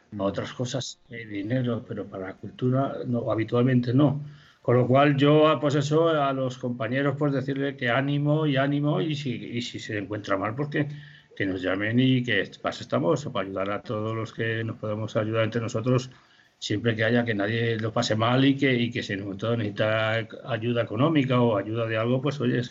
Para 0.10 0.24
mm. 0.24 0.28
otras 0.28 0.54
cosas 0.54 1.00
hay 1.10 1.26
dinero, 1.26 1.84
pero 1.88 2.06
para 2.06 2.28
la 2.28 2.34
cultura 2.36 2.98
no, 3.06 3.32
habitualmente 3.32 3.94
no. 3.94 4.22
Con 4.62 4.78
lo 4.78 4.88
cual 4.88 5.16
yo, 5.16 5.58
pues 5.62 5.76
eso, 5.76 6.10
a 6.10 6.34
los 6.34 6.58
compañeros, 6.58 7.16
pues 7.20 7.34
decirle 7.34 7.78
que 7.78 7.90
ánimo 7.90 8.48
y 8.48 8.58
ánimo, 8.58 9.02
y 9.02 9.16
si, 9.16 9.32
y 9.32 9.62
si 9.62 9.80
se 9.80 9.98
encuentra 9.98 10.38
mal, 10.38 10.56
porque 10.56 10.88
que 11.36 11.46
nos 11.46 11.62
llamen 11.62 12.00
y 12.00 12.24
que 12.24 12.50
pase 12.62 12.84
estamos 12.84 13.26
para 13.26 13.46
ayudar 13.46 13.72
a 13.72 13.82
todos 13.82 14.16
los 14.16 14.34
que 14.34 14.64
nos 14.64 14.78
podemos 14.78 15.16
ayudar 15.18 15.44
entre 15.44 15.62
nosotros, 15.62 16.10
siempre 16.58 16.96
que 16.96 17.04
haya 17.04 17.26
que 17.26 17.36
nadie 17.36 17.78
lo 17.78 17.92
pase 17.94 18.16
mal 18.16 18.46
y 18.46 18.56
que, 18.56 18.74
y 18.74 18.90
que 18.90 19.04
si 19.04 19.14
en 19.14 19.20
un 19.20 19.26
momento 19.26 19.56
necesita 19.58 20.28
ayuda 20.46 20.84
económica 20.84 21.42
o 21.42 21.58
ayuda 21.58 21.86
de 21.88 21.98
algo, 21.98 22.22
pues 22.22 22.40
oye, 22.42 22.62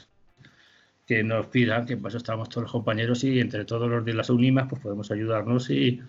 que 1.06 1.22
nos 1.22 1.46
pidan, 1.48 1.86
que 1.86 1.96
pues 1.96 2.14
estamos 2.14 2.48
todos 2.48 2.64
los 2.64 2.72
compañeros 2.72 3.24
y 3.24 3.40
entre 3.40 3.64
todos 3.64 3.90
los 3.90 4.04
de 4.04 4.14
las 4.14 4.30
UNIMAS 4.30 4.68
pues 4.68 4.82
podemos 4.82 5.10
ayudarnos 5.10 5.70
y, 5.70 6.00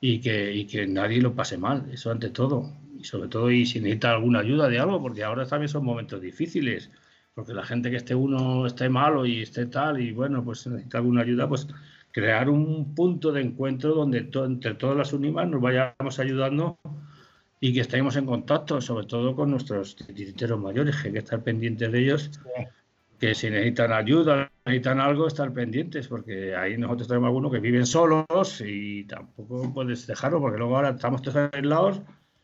y, 0.00 0.20
que, 0.20 0.52
y 0.54 0.66
que 0.66 0.86
nadie 0.86 1.20
lo 1.20 1.34
pase 1.34 1.58
mal, 1.58 1.88
eso 1.92 2.10
ante 2.10 2.30
todo. 2.30 2.72
Y 2.98 3.04
sobre 3.04 3.28
todo 3.28 3.50
y 3.50 3.66
si 3.66 3.80
necesita 3.80 4.12
alguna 4.12 4.40
ayuda 4.40 4.68
de 4.68 4.78
algo, 4.78 5.00
porque 5.00 5.22
ahora 5.24 5.46
también 5.46 5.68
son 5.68 5.84
momentos 5.84 6.20
difíciles, 6.20 6.90
porque 7.34 7.54
la 7.54 7.64
gente 7.64 7.90
que 7.90 7.96
esté 7.96 8.14
uno 8.14 8.66
esté 8.66 8.88
malo 8.88 9.26
y 9.26 9.42
esté 9.42 9.66
tal 9.66 10.00
y 10.00 10.12
bueno, 10.12 10.44
pues 10.44 10.66
necesita 10.66 10.98
alguna 10.98 11.22
ayuda, 11.22 11.48
pues 11.48 11.68
crear 12.10 12.48
un 12.48 12.94
punto 12.94 13.32
de 13.32 13.42
encuentro 13.42 13.94
donde 13.94 14.28
entre 14.34 14.74
todas 14.74 14.96
las 14.96 15.12
UNIMAS 15.12 15.48
nos 15.48 15.60
vayamos 15.60 16.18
ayudando 16.18 16.78
y 17.60 17.72
que 17.74 17.80
estemos 17.80 18.16
en 18.16 18.26
contacto, 18.26 18.80
sobre 18.80 19.06
todo 19.06 19.34
con 19.36 19.50
nuestros 19.50 19.96
titiriteros 19.96 20.58
mayores, 20.58 20.96
que 20.96 21.08
hay 21.08 21.12
que 21.12 21.18
estar 21.18 21.42
pendientes 21.42 21.92
de 21.92 21.98
ellos 22.00 22.30
que 23.18 23.34
si 23.34 23.50
necesitan 23.50 23.92
ayuda, 23.92 24.50
necesitan 24.64 25.00
algo, 25.00 25.26
estar 25.26 25.52
pendientes, 25.52 26.08
porque 26.08 26.54
ahí 26.54 26.76
nosotros 26.78 27.08
tenemos 27.08 27.28
algunos 27.28 27.52
que 27.52 27.58
viven 27.58 27.86
solos 27.86 28.62
y 28.64 29.04
tampoco 29.04 29.72
puedes 29.74 30.06
dejarlo, 30.06 30.40
porque 30.40 30.58
luego 30.58 30.76
ahora 30.76 30.90
estamos 30.90 31.22
todos 31.22 31.50
aislados 31.52 32.00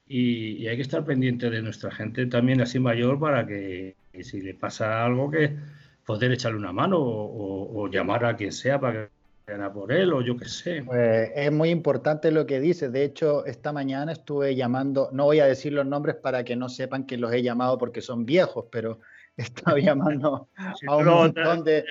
y, 0.06 0.56
y 0.56 0.68
hay 0.68 0.76
que 0.76 0.82
estar 0.82 1.04
pendiente 1.04 1.48
de 1.48 1.62
nuestra 1.62 1.90
gente 1.90 2.26
también 2.26 2.60
así 2.60 2.78
mayor 2.78 3.18
para 3.20 3.46
que, 3.46 3.96
si 4.22 4.40
le 4.40 4.54
pasa 4.54 5.04
algo, 5.04 5.30
que 5.30 5.56
poder 6.04 6.32
echarle 6.32 6.58
una 6.58 6.72
mano 6.72 6.98
o, 7.00 7.88
llamar 7.88 8.24
a 8.24 8.36
quien 8.36 8.52
sea 8.52 8.80
para 8.80 9.08
que 9.46 9.52
a 9.52 9.72
por 9.72 9.92
él 9.92 10.12
o 10.12 10.22
yo 10.22 10.36
qué 10.36 10.46
sé. 10.46 10.82
Pues 10.84 11.30
es 11.34 11.52
muy 11.52 11.68
importante 11.68 12.30
lo 12.30 12.46
que 12.46 12.60
dices. 12.60 12.90
De 12.90 13.04
hecho, 13.04 13.44
esta 13.44 13.72
mañana 13.72 14.12
estuve 14.12 14.54
llamando, 14.54 15.10
no 15.12 15.24
voy 15.24 15.40
a 15.40 15.46
decir 15.46 15.72
los 15.72 15.86
nombres 15.86 16.16
para 16.16 16.44
que 16.44 16.56
no 16.56 16.68
sepan 16.70 17.04
que 17.04 17.18
los 17.18 17.30
he 17.32 17.42
llamado 17.42 17.76
porque 17.76 18.00
son 18.00 18.24
viejos, 18.24 18.66
pero 18.70 19.00
estaba 19.36 19.78
llamando 19.78 20.48
a 20.86 20.96
un 20.96 21.04
montón 21.04 21.64
de... 21.64 21.84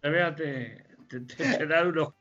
Te, 0.00 1.20
te, 1.20 1.66
dan 1.66 1.88
unos 1.88 2.14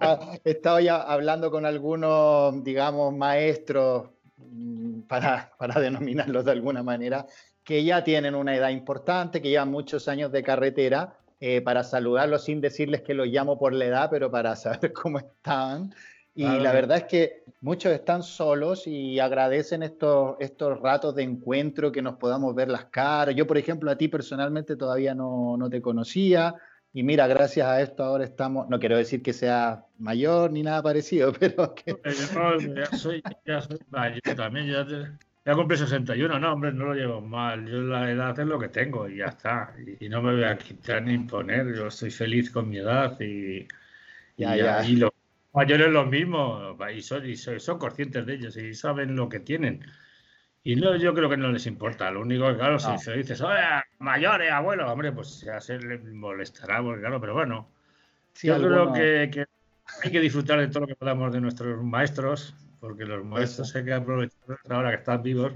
ah, 0.00 0.36
Estaba 0.44 0.80
ya 0.80 0.96
hablando 0.96 1.50
con 1.50 1.64
algunos, 1.64 2.64
digamos, 2.64 3.14
maestros, 3.14 4.10
mm, 4.38 5.02
para, 5.02 5.52
para 5.58 5.80
denominarlos 5.80 6.44
de 6.44 6.52
alguna 6.52 6.82
manera, 6.82 7.26
que 7.62 7.84
ya 7.84 8.02
tienen 8.02 8.34
una 8.34 8.56
edad 8.56 8.70
importante, 8.70 9.40
que 9.40 9.50
llevan 9.50 9.70
muchos 9.70 10.08
años 10.08 10.32
de 10.32 10.42
carretera, 10.42 11.18
eh, 11.38 11.60
para 11.60 11.84
saludarlos 11.84 12.44
sin 12.44 12.60
decirles 12.60 13.02
que 13.02 13.12
los 13.12 13.26
llamo 13.26 13.58
por 13.58 13.74
la 13.74 13.84
edad, 13.84 14.08
pero 14.10 14.30
para 14.30 14.56
saber 14.56 14.92
cómo 14.92 15.18
están. 15.18 15.94
Y 16.36 16.44
la 16.44 16.70
verdad 16.70 16.98
es 16.98 17.04
que 17.04 17.44
muchos 17.62 17.92
están 17.92 18.22
solos 18.22 18.86
y 18.86 19.18
agradecen 19.18 19.82
estos, 19.82 20.36
estos 20.38 20.78
ratos 20.80 21.14
de 21.14 21.22
encuentro, 21.22 21.90
que 21.90 22.02
nos 22.02 22.16
podamos 22.16 22.54
ver 22.54 22.68
las 22.68 22.84
caras. 22.84 23.34
Yo, 23.34 23.46
por 23.46 23.56
ejemplo, 23.56 23.90
a 23.90 23.96
ti 23.96 24.08
personalmente 24.08 24.76
todavía 24.76 25.14
no, 25.14 25.56
no 25.56 25.70
te 25.70 25.80
conocía. 25.80 26.54
Y 26.92 27.02
mira, 27.02 27.26
gracias 27.26 27.66
a 27.66 27.80
esto 27.80 28.04
ahora 28.04 28.24
estamos, 28.24 28.68
no 28.68 28.78
quiero 28.78 28.98
decir 28.98 29.22
que 29.22 29.32
sea 29.32 29.86
mayor 29.98 30.52
ni 30.52 30.62
nada 30.62 30.82
parecido, 30.82 31.32
pero 31.40 31.74
que... 31.74 31.92
Yo 31.92 32.74
ya 32.74 32.86
soy, 32.96 33.22
ya 33.46 33.62
soy 33.62 33.78
mayor 33.88 34.20
también, 34.36 34.66
ya, 34.66 34.86
ya 35.46 35.54
cumplí 35.54 35.78
61, 35.78 36.38
no, 36.38 36.52
hombre, 36.52 36.70
no 36.72 36.86
lo 36.86 36.94
llevo 36.94 37.22
mal. 37.22 37.66
Yo 37.66 37.80
la 37.80 38.10
edad 38.10 38.38
es 38.38 38.46
lo 38.46 38.58
que 38.58 38.68
tengo 38.68 39.08
y 39.08 39.18
ya 39.18 39.26
está. 39.26 39.74
Y, 40.00 40.08
no 40.10 40.20
me 40.20 40.34
voy 40.34 40.44
a 40.44 40.58
quitar 40.58 41.02
ni 41.02 41.14
imponer, 41.14 41.74
yo 41.74 41.86
estoy 41.86 42.10
feliz 42.10 42.50
con 42.50 42.68
mi 42.68 42.76
edad 42.76 43.18
y, 43.20 43.66
ya, 44.36 44.54
ya. 44.54 44.86
y 44.86 44.96
lo 44.96 45.15
mayores 45.56 45.88
lo 45.88 46.04
mismo 46.04 46.76
y 46.94 47.00
son, 47.00 47.26
y 47.26 47.34
son, 47.34 47.78
conscientes 47.78 48.26
de 48.26 48.34
ellos 48.34 48.56
y 48.58 48.74
saben 48.74 49.16
lo 49.16 49.28
que 49.28 49.40
tienen. 49.40 49.84
Y 50.62 50.76
no, 50.76 50.96
yo 50.96 51.14
creo 51.14 51.30
que 51.30 51.36
no 51.38 51.50
les 51.50 51.66
importa. 51.66 52.10
Lo 52.10 52.20
único 52.20 52.46
que, 52.48 52.56
claro, 52.56 52.78
si 52.78 52.98
se 52.98 53.14
dices, 53.14 53.40
oye, 53.40 53.62
mayores, 53.98 54.52
abuelo, 54.52 54.92
hombre, 54.92 55.12
pues 55.12 55.40
ya 55.40 55.58
se 55.60 55.78
les 55.78 56.04
molestará, 56.04 56.82
porque 56.82 57.00
claro, 57.00 57.20
pero 57.20 57.34
bueno. 57.34 57.68
yo 58.42 58.58
creo 58.58 58.92
que, 58.92 59.46
hay 60.02 60.10
que 60.10 60.20
disfrutar 60.20 60.60
de 60.60 60.68
todo 60.68 60.80
lo 60.80 60.86
que 60.88 60.96
podamos 60.96 61.32
de 61.32 61.40
nuestros 61.40 61.82
maestros, 61.82 62.54
porque 62.78 63.04
los 63.04 63.24
maestros 63.24 63.74
hay 63.76 63.84
que 63.84 63.94
aprovechar 63.94 64.58
ahora 64.68 64.90
que 64.90 64.96
están 64.96 65.22
vivos. 65.22 65.52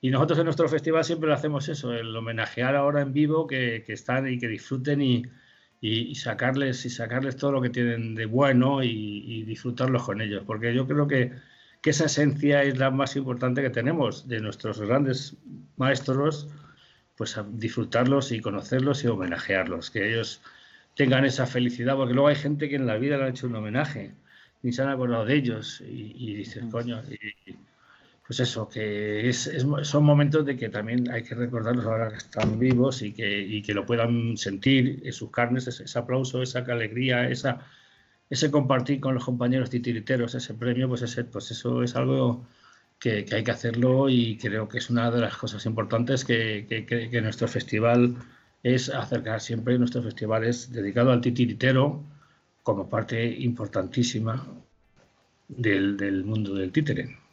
Y 0.00 0.10
nosotros 0.10 0.38
en 0.38 0.44
nuestro 0.44 0.68
festival 0.68 1.04
siempre 1.04 1.28
lo 1.28 1.34
hacemos 1.34 1.68
eso, 1.68 1.92
el 1.92 2.14
homenajear 2.16 2.74
ahora 2.74 3.02
en 3.02 3.12
vivo 3.12 3.46
que, 3.46 3.82
que 3.84 3.92
están 3.92 4.28
y 4.28 4.38
que 4.38 4.48
disfruten 4.48 5.02
y, 5.02 5.24
y, 5.86 6.14
sacarles 6.14 6.84
y 6.84 6.90
sacarles 6.90 7.36
todo 7.36 7.52
lo 7.52 7.62
que 7.62 7.70
tienen 7.70 8.14
de 8.14 8.26
bueno 8.26 8.82
y, 8.82 9.42
disfrutarlos 9.44 10.04
con 10.04 10.20
ellos, 10.20 10.42
porque 10.46 10.74
yo 10.74 10.86
creo 10.86 11.06
que, 11.06 11.32
que, 11.82 11.90
esa 11.90 12.06
esencia 12.06 12.62
es 12.62 12.78
la 12.78 12.90
más 12.90 13.16
importante 13.16 13.62
que 13.62 13.70
tenemos 13.70 14.28
de 14.28 14.40
nuestros 14.40 14.80
grandes 14.80 15.36
maestros, 15.76 16.48
pues 17.16 17.38
disfrutarlos 17.52 18.32
y 18.32 18.40
conocerlos 18.40 19.04
y 19.04 19.08
homenajearlos, 19.08 19.90
que 19.90 20.10
ellos 20.10 20.42
tengan 20.94 21.24
esa 21.24 21.46
felicidad, 21.46 21.96
porque 21.96 22.14
luego 22.14 22.28
hay 22.28 22.36
gente 22.36 22.68
que 22.68 22.76
en 22.76 22.86
la 22.86 22.96
vida 22.96 23.16
le 23.16 23.24
han 23.24 23.30
hecho 23.30 23.46
un 23.46 23.56
homenaje, 23.56 24.14
ni 24.62 24.72
se 24.72 24.82
han 24.82 24.88
acordado 24.88 25.24
de 25.24 25.34
ellos 25.34 25.80
y, 25.80 26.14
y 26.16 26.34
dices, 26.34 26.64
coño, 26.70 27.02
y, 27.08 27.56
pues 28.26 28.40
eso, 28.40 28.68
que 28.68 29.28
es, 29.28 29.50
son 29.82 30.04
momentos 30.04 30.44
de 30.44 30.56
que 30.56 30.68
también 30.68 31.10
hay 31.10 31.22
que 31.22 31.34
recordarlos 31.34 31.86
ahora 31.86 32.08
que 32.10 32.16
están 32.16 32.58
vivos 32.58 33.02
y 33.02 33.12
que, 33.12 33.40
y 33.40 33.62
que 33.62 33.72
lo 33.74 33.86
puedan 33.86 34.36
sentir 34.36 35.00
en 35.04 35.12
sus 35.12 35.30
carnes, 35.30 35.68
ese, 35.68 35.98
aplauso, 35.98 36.42
esa 36.42 36.60
alegría, 36.60 37.28
esa, 37.28 37.60
ese 38.30 38.50
compartir 38.50 39.00
con 39.00 39.14
los 39.14 39.24
compañeros 39.24 39.70
titiriteros, 39.70 40.34
ese 40.34 40.54
premio, 40.54 40.88
pues, 40.88 41.02
ese, 41.02 41.24
pues 41.24 41.50
eso 41.52 41.82
es 41.84 41.94
algo 41.94 42.46
que, 42.98 43.24
que, 43.24 43.36
hay 43.36 43.44
que 43.44 43.52
hacerlo 43.52 44.08
y 44.08 44.38
creo 44.38 44.68
que 44.68 44.78
es 44.78 44.90
una 44.90 45.10
de 45.10 45.20
las 45.20 45.36
cosas 45.36 45.64
importantes 45.66 46.24
que, 46.24 46.66
que 46.88 47.20
nuestro 47.22 47.48
festival 47.48 48.16
es 48.62 48.88
acercar 48.88 49.40
siempre 49.40 49.78
nuestro 49.78 50.02
festival 50.02 50.44
es 50.44 50.72
dedicado 50.72 51.12
al 51.12 51.20
titiritero 51.20 52.02
como 52.64 52.88
parte 52.88 53.24
importantísima 53.24 54.44
del, 55.48 55.96
del 55.96 56.24
mundo 56.24 56.54
del 56.54 56.72
títere. 56.72 57.25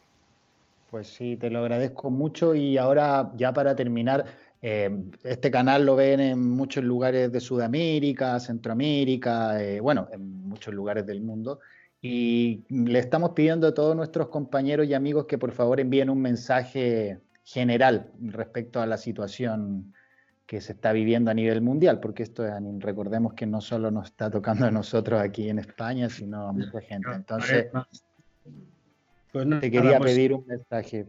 Pues 0.94 1.08
sí, 1.08 1.38
te 1.38 1.50
lo 1.50 1.58
agradezco 1.58 2.12
mucho 2.12 2.54
y 2.54 2.78
ahora 2.78 3.32
ya 3.36 3.52
para 3.52 3.76
terminar, 3.76 4.26
eh, 4.62 4.96
este 5.24 5.50
canal 5.50 5.88
lo 5.88 5.96
ven 5.96 6.20
en 6.20 6.52
muchos 6.52 6.84
lugares 6.84 7.32
de 7.32 7.40
Sudamérica, 7.40 8.40
Centroamérica, 8.40 9.60
eh, 9.60 9.80
bueno, 9.80 10.08
en 10.12 10.48
muchos 10.48 10.72
lugares 10.72 11.04
del 11.08 11.24
mundo. 11.24 11.62
Y 12.00 12.64
le 12.70 13.00
estamos 13.00 13.32
pidiendo 13.32 13.66
a 13.66 13.74
todos 13.74 13.96
nuestros 13.96 14.28
compañeros 14.28 14.86
y 14.86 14.94
amigos 14.94 15.26
que 15.26 15.40
por 15.40 15.52
favor 15.52 15.80
envíen 15.80 16.12
un 16.12 16.22
mensaje 16.22 17.20
general 17.44 18.12
respecto 18.22 18.80
a 18.80 18.86
la 18.86 18.98
situación 18.98 19.96
que 20.46 20.62
se 20.62 20.74
está 20.74 20.94
viviendo 20.94 21.32
a 21.32 21.34
nivel 21.34 21.64
mundial, 21.64 22.00
porque 22.02 22.22
esto 22.22 22.44
recordemos 22.78 23.34
que 23.34 23.48
no 23.48 23.62
solo 23.62 23.90
nos 23.90 24.10
está 24.10 24.30
tocando 24.30 24.68
a 24.68 24.70
nosotros 24.72 25.20
aquí 25.20 25.50
en 25.50 25.58
España, 25.58 26.08
sino 26.08 26.50
a 26.50 26.54
mucha 26.54 26.82
gente. 26.82 27.10
Entonces, 27.12 27.72
pues 29.34 29.50
te 29.62 29.72
quería 29.72 29.98
pues 29.98 30.14
pedir 30.14 30.34
un 30.34 30.46
mensaje. 30.46 31.08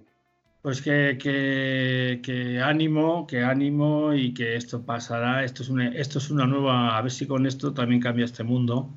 Pues 0.62 0.80
que, 0.80 1.18
que, 1.20 2.60
ánimo, 2.62 3.26
que 3.26 3.44
ánimo 3.44 4.14
y 4.14 4.32
que 4.32 4.56
esto 4.56 4.82
pasará. 4.82 5.44
Esto 5.44 5.62
es, 5.62 5.68
una, 5.68 5.88
esto 5.88 6.18
es 6.18 6.30
una 6.30 6.46
nueva, 6.46 6.96
a 6.96 7.02
ver 7.02 7.12
si 7.12 7.26
con 7.26 7.46
esto 7.46 7.74
también 7.74 8.00
cambia 8.00 8.24
este 8.24 8.44
mundo. 8.44 8.88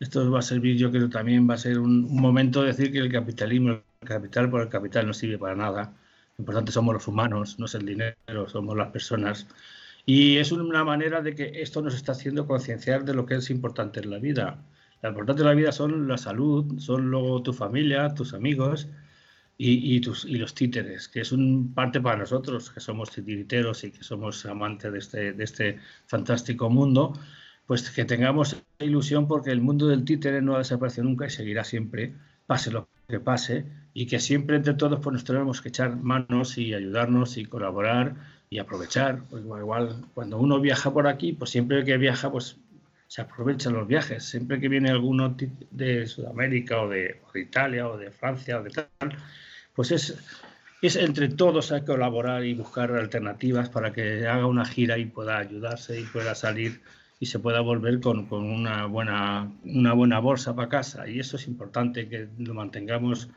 Esto 0.00 0.28
va 0.28 0.40
a 0.40 0.42
servir, 0.42 0.76
yo 0.76 0.90
creo 0.90 1.08
también 1.08 1.48
va 1.48 1.54
a 1.54 1.58
ser 1.58 1.78
un, 1.78 2.12
momento 2.16 2.62
de 2.62 2.68
decir 2.68 2.90
que 2.90 2.98
el 2.98 3.12
capitalismo, 3.12 3.70
el 4.00 4.08
capital 4.08 4.50
por 4.50 4.62
el 4.62 4.68
capital 4.68 5.06
no 5.06 5.14
sirve 5.14 5.38
para 5.38 5.54
nada. 5.54 5.92
Lo 6.36 6.42
importante 6.42 6.72
somos 6.72 6.94
los 6.94 7.06
humanos, 7.06 7.60
no 7.60 7.66
es 7.66 7.74
el 7.76 7.86
dinero, 7.86 8.48
somos 8.48 8.76
las 8.76 8.88
personas. 8.90 9.46
Y 10.04 10.38
es 10.38 10.50
una 10.50 10.82
manera 10.82 11.22
de 11.22 11.36
que 11.36 11.62
esto 11.62 11.80
nos 11.80 11.94
está 11.94 12.10
haciendo 12.10 12.48
concienciar 12.48 13.04
de 13.04 13.14
lo 13.14 13.24
que 13.24 13.36
es 13.36 13.50
importante 13.50 14.00
en 14.00 14.10
la 14.10 14.18
vida. 14.18 14.58
Lo 15.04 15.10
importante 15.10 15.42
de 15.42 15.48
la 15.50 15.54
vida 15.54 15.70
son 15.70 16.08
la 16.08 16.16
salud, 16.16 16.78
son 16.78 17.10
luego 17.10 17.42
tu 17.42 17.52
familia, 17.52 18.14
tus 18.14 18.32
amigos 18.32 18.88
y, 19.58 20.00
tus, 20.00 20.24
y 20.24 20.36
los 20.36 20.54
títeres, 20.54 21.08
que 21.08 21.20
es 21.20 21.30
un 21.30 21.74
parte 21.74 22.00
para 22.00 22.16
nosotros, 22.16 22.70
que 22.70 22.80
somos 22.80 23.10
titiriteros 23.10 23.84
y 23.84 23.90
que 23.90 24.02
somos 24.02 24.46
amantes 24.46 24.90
de 24.90 24.98
este, 24.98 25.42
este 25.42 25.78
fantástico 26.06 26.70
mundo, 26.70 27.12
pues 27.66 27.90
que 27.90 28.06
tengamos 28.06 28.56
ilusión 28.78 29.28
porque 29.28 29.50
el 29.50 29.60
mundo 29.60 29.88
del 29.88 30.06
títere 30.06 30.40
no 30.40 30.54
ha 30.54 30.58
desaparecido 30.58 31.04
nunca 31.04 31.26
y 31.26 31.30
seguirá 31.30 31.64
siempre, 31.64 32.14
pase 32.46 32.70
lo 32.70 32.88
que 33.06 33.20
pase, 33.20 33.66
y 33.92 34.06
que 34.06 34.18
siempre 34.18 34.56
entre 34.56 34.72
todos 34.72 35.00
pues 35.00 35.12
nos 35.12 35.24
tenemos 35.24 35.60
que 35.60 35.68
echar 35.68 35.96
manos 35.96 36.56
y 36.56 36.72
ayudarnos 36.72 37.36
y 37.36 37.44
colaborar 37.44 38.16
y 38.48 38.58
aprovechar. 38.58 39.22
Igual, 39.32 40.06
cuando 40.14 40.38
uno 40.38 40.60
viaja 40.60 40.94
por 40.94 41.06
aquí, 41.08 41.34
pues 41.34 41.50
siempre 41.50 41.84
que 41.84 41.98
viaja, 41.98 42.32
pues 42.32 42.56
se 43.14 43.22
aprovechan 43.22 43.74
los 43.74 43.86
viajes. 43.86 44.24
Siempre 44.24 44.58
que 44.58 44.68
viene 44.68 44.90
alguno 44.90 45.36
de 45.70 46.04
Sudamérica 46.04 46.82
o 46.82 46.88
de, 46.88 47.20
Italia 47.36 47.86
o 47.86 47.96
de 47.96 48.10
Francia 48.10 48.58
o 48.58 48.64
de 48.64 48.70
tal, 48.70 48.88
pues 49.72 49.92
es, 49.92 50.18
es 50.82 50.96
entre 50.96 51.28
todos 51.28 51.70
hay 51.70 51.82
que 51.82 51.92
colaborar 51.92 52.44
y 52.44 52.54
buscar 52.54 52.90
alternativas 52.90 53.68
para 53.68 53.92
que 53.92 54.26
haga 54.26 54.46
una 54.46 54.64
gira 54.64 54.98
y 54.98 55.04
pueda 55.04 55.38
ayudarse 55.38 56.00
y 56.00 56.02
pueda 56.02 56.34
salir 56.34 56.80
y 57.20 57.26
se 57.26 57.38
pueda 57.38 57.60
volver 57.60 58.00
con, 58.00 58.26
con 58.26 58.50
una, 58.50 58.86
buena, 58.86 59.48
una 59.62 59.92
buena 59.92 60.18
bolsa 60.18 60.56
para 60.56 60.68
casa. 60.68 61.08
Y 61.08 61.20
eso 61.20 61.36
es 61.36 61.46
importante 61.46 62.08
que 62.08 62.26
lo 62.38 62.52
mantengamos 62.52 63.28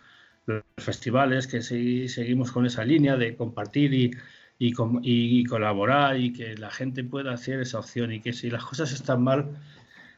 los 0.47 0.63
festivales, 0.77 1.45
que 1.45 1.61
seguimos 1.61 2.51
con 2.51 2.65
esa 2.65 2.83
línea 2.83 3.15
de 3.15 3.35
compartir 3.35 3.93
y, 3.93 4.11
y, 4.59 5.43
colaborar 5.45 6.19
y 6.19 6.33
que 6.33 6.55
la 6.57 6.71
gente 6.71 7.03
pueda 7.03 7.33
hacer 7.33 7.61
esa 7.61 7.79
opción 7.79 8.11
y 8.11 8.19
que 8.19 8.33
si 8.33 8.49
las 8.49 8.63
cosas 8.63 8.91
están 8.91 9.23
mal, 9.23 9.49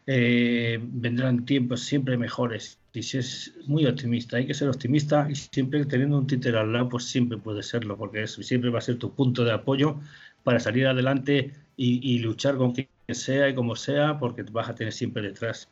eh, 0.07 0.79
vendrán 0.81 1.45
tiempos 1.45 1.81
siempre 1.81 2.17
mejores. 2.17 2.79
Y 2.93 3.03
si 3.03 3.17
es 3.17 3.53
muy 3.67 3.85
optimista, 3.85 4.37
hay 4.37 4.47
que 4.47 4.53
ser 4.53 4.69
optimista 4.69 5.27
y 5.29 5.35
siempre 5.35 5.85
teniendo 5.85 6.17
un 6.17 6.27
títer 6.27 6.55
al 6.55 6.73
lado, 6.73 6.89
pues 6.89 7.05
siempre 7.05 7.37
puede 7.37 7.63
serlo, 7.63 7.97
porque 7.97 8.27
siempre 8.27 8.69
va 8.69 8.79
a 8.79 8.81
ser 8.81 8.97
tu 8.97 9.13
punto 9.13 9.43
de 9.43 9.53
apoyo 9.53 9.99
para 10.43 10.59
salir 10.59 10.87
adelante 10.87 11.53
y, 11.77 12.15
y 12.15 12.19
luchar 12.19 12.57
con 12.57 12.71
quien 12.73 12.87
sea 13.09 13.49
y 13.49 13.55
como 13.55 13.75
sea, 13.75 14.19
porque 14.19 14.43
vas 14.43 14.69
a 14.69 14.75
tener 14.75 14.93
siempre 14.93 15.21
detrás 15.21 15.69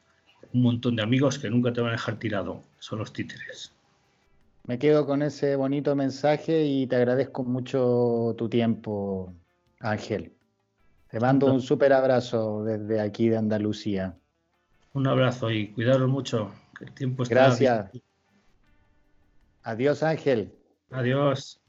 un 0.53 0.61
montón 0.61 0.95
de 0.95 1.03
amigos 1.03 1.39
que 1.39 1.49
nunca 1.49 1.73
te 1.73 1.81
van 1.81 1.89
a 1.89 1.93
dejar 1.93 2.19
tirado. 2.19 2.63
Son 2.79 2.99
los 2.99 3.13
títeres. 3.13 3.76
Me 4.67 4.77
quedo 4.77 5.05
con 5.05 5.21
ese 5.21 5.55
bonito 5.55 5.95
mensaje 5.95 6.65
y 6.65 6.87
te 6.87 6.97
agradezco 6.97 7.45
mucho 7.45 8.35
tu 8.37 8.49
tiempo, 8.49 9.33
Ángel. 9.79 10.33
Te 11.09 11.21
mando 11.21 11.45
un 11.53 11.61
súper 11.61 11.93
abrazo 11.93 12.65
desde 12.65 12.99
aquí 12.99 13.29
de 13.29 13.37
Andalucía. 13.37 14.17
Un 14.91 15.07
abrazo 15.07 15.49
y 15.51 15.69
cuidaros 15.69 16.09
mucho, 16.09 16.51
que 16.77 16.83
el 16.83 16.91
tiempo 16.91 17.23
está 17.23 17.33
Gracias. 17.33 17.91
Adiós, 19.63 20.03
Ángel. 20.03 20.51
Adiós. 20.91 21.61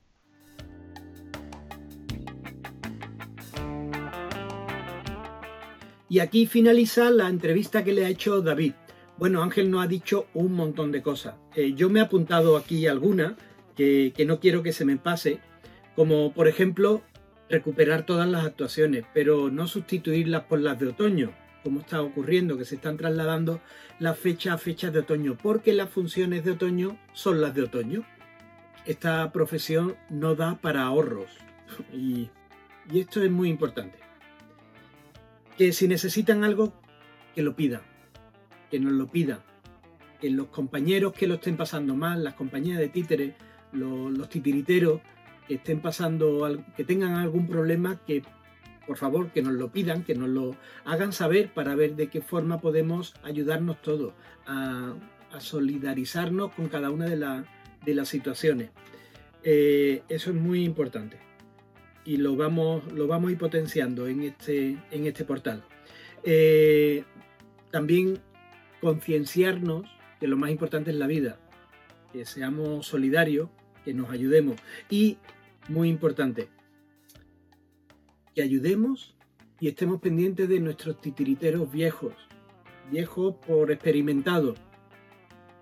Y 6.08 6.18
aquí 6.18 6.46
finaliza 6.46 7.10
la 7.10 7.28
entrevista 7.28 7.84
que 7.84 7.92
le 7.92 8.06
ha 8.06 8.08
hecho 8.08 8.40
David. 8.40 8.72
Bueno, 9.18 9.42
Ángel 9.42 9.68
nos 9.68 9.84
ha 9.84 9.88
dicho 9.88 10.28
un 10.32 10.52
montón 10.52 10.92
de 10.92 11.02
cosas. 11.02 11.34
Eh, 11.56 11.72
yo 11.74 11.90
me 11.90 11.98
he 11.98 12.02
apuntado 12.02 12.56
aquí 12.56 12.86
algunas 12.86 13.34
que, 13.74 14.12
no 14.24 14.38
quiero 14.38 14.62
que 14.62 14.72
se 14.72 14.84
me 14.84 14.96
pase, 14.96 15.40
como 15.96 16.32
por 16.32 16.46
ejemplo 16.46 17.02
recuperar 17.50 18.06
todas 18.06 18.28
las 18.28 18.44
actuaciones, 18.44 19.04
pero 19.12 19.50
no 19.50 19.66
sustituirlas 19.66 20.44
por 20.44 20.60
las 20.60 20.78
de 20.78 20.88
otoño, 20.88 21.32
como 21.64 21.80
está 21.80 22.00
ocurriendo, 22.00 22.56
que 22.56 22.64
se 22.64 22.76
están 22.76 22.96
trasladando 22.96 23.60
las 23.98 24.16
fechas 24.16 24.54
a 24.54 24.58
fechas 24.58 24.92
de 24.92 25.00
otoño, 25.00 25.36
porque 25.36 25.72
las 25.72 25.90
funciones 25.90 26.44
de 26.44 26.52
otoño 26.52 26.96
son 27.12 27.40
las 27.40 27.56
de 27.56 27.62
otoño. 27.62 28.04
Esta 28.86 29.32
profesión 29.32 29.96
no 30.10 30.36
da 30.36 30.60
para 30.60 30.84
ahorros 30.84 31.30
y, 31.92 32.30
y 32.88 33.00
esto 33.00 33.20
es 33.20 33.32
muy 33.32 33.48
importante. 33.48 33.98
Que 35.56 35.72
si 35.72 35.88
necesitan 35.88 36.44
algo, 36.44 36.72
que 37.34 37.42
lo 37.42 37.56
pidan 37.56 37.97
que 38.70 38.80
nos 38.80 38.92
lo 38.92 39.06
pidan. 39.06 39.40
Que 40.20 40.30
los 40.30 40.48
compañeros 40.48 41.12
que 41.12 41.26
lo 41.26 41.34
estén 41.34 41.56
pasando 41.56 41.94
mal, 41.94 42.24
las 42.24 42.34
compañías 42.34 42.78
de 42.78 42.88
títeres, 42.88 43.34
los, 43.72 44.28
titiriteros 44.28 45.00
que 45.46 45.54
estén 45.54 45.80
pasando, 45.80 46.64
que 46.76 46.84
tengan 46.84 47.14
algún 47.14 47.46
problema, 47.46 48.00
que 48.04 48.22
por 48.86 48.96
favor 48.96 49.30
que 49.30 49.42
nos 49.42 49.52
lo 49.52 49.70
pidan, 49.70 50.02
que 50.02 50.14
nos 50.14 50.28
lo 50.28 50.56
hagan 50.84 51.12
saber 51.12 51.52
para 51.52 51.74
ver 51.74 51.94
de 51.94 52.08
qué 52.08 52.20
forma 52.20 52.60
podemos 52.60 53.14
ayudarnos 53.22 53.80
todos 53.82 54.14
a, 54.46 54.94
solidarizarnos 55.38 56.52
con 56.54 56.68
cada 56.68 56.90
una 56.90 57.06
de, 57.06 57.94
las 57.94 58.08
situaciones. 58.08 58.70
Eh, 59.44 60.02
eso 60.08 60.30
es 60.30 60.36
muy 60.36 60.64
importante 60.64 61.18
y 62.08 62.16
lo 62.16 62.36
vamos, 62.36 62.90
lo 62.92 63.06
vamos 63.06 63.28
a 63.28 63.32
ir 63.32 63.38
potenciando 63.38 64.06
en 64.06 64.22
este, 64.22 64.78
en 64.90 65.06
este 65.06 65.26
portal. 65.26 65.62
Eh, 66.24 67.04
también 67.70 68.18
concienciarnos 68.80 69.86
que 70.20 70.26
lo 70.26 70.36
más 70.36 70.50
importante 70.50 70.90
es 70.90 70.96
la 70.96 71.06
vida, 71.06 71.38
que 72.12 72.24
seamos 72.24 72.86
solidarios, 72.86 73.48
que 73.84 73.94
nos 73.94 74.10
ayudemos 74.10 74.56
y, 74.90 75.18
muy 75.68 75.88
importante, 75.88 76.48
que 78.34 78.42
ayudemos 78.42 79.14
y 79.60 79.68
estemos 79.68 80.00
pendientes 80.00 80.48
de 80.48 80.60
nuestros 80.60 81.00
titiriteros 81.00 81.70
viejos, 81.70 82.14
viejos 82.90 83.36
por 83.46 83.70
experimentados. 83.70 84.58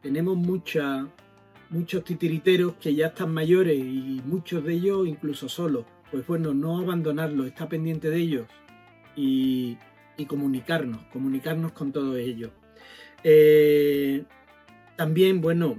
Tenemos 0.02 0.37
mucha, 0.37 1.09
muchos 1.70 2.05
titiriteros 2.05 2.74
que 2.74 2.94
ya 2.94 3.09
están 3.09 3.33
mayores 3.33 3.79
y 3.79 4.20
muchos 4.24 4.64
de 4.64 4.74
ellos 4.74 5.07
incluso 5.09 5.48
solos. 5.48 5.85
Pues 6.11 6.26
bueno, 6.26 6.55
no 6.55 6.79
abandonarlos, 6.79 7.46
estar 7.46 7.68
pendiente 7.68 8.11
de 8.11 8.18
ellos 8.18 8.46
y, 9.16 9.76
y 10.16 10.26
comunicarnos, 10.26 11.02
comunicarnos 11.12 11.72
con 11.72 11.92
todos 11.92 12.16
ellos. 12.18 12.52
Eh, 13.24 14.24
también, 14.96 15.40
bueno, 15.40 15.76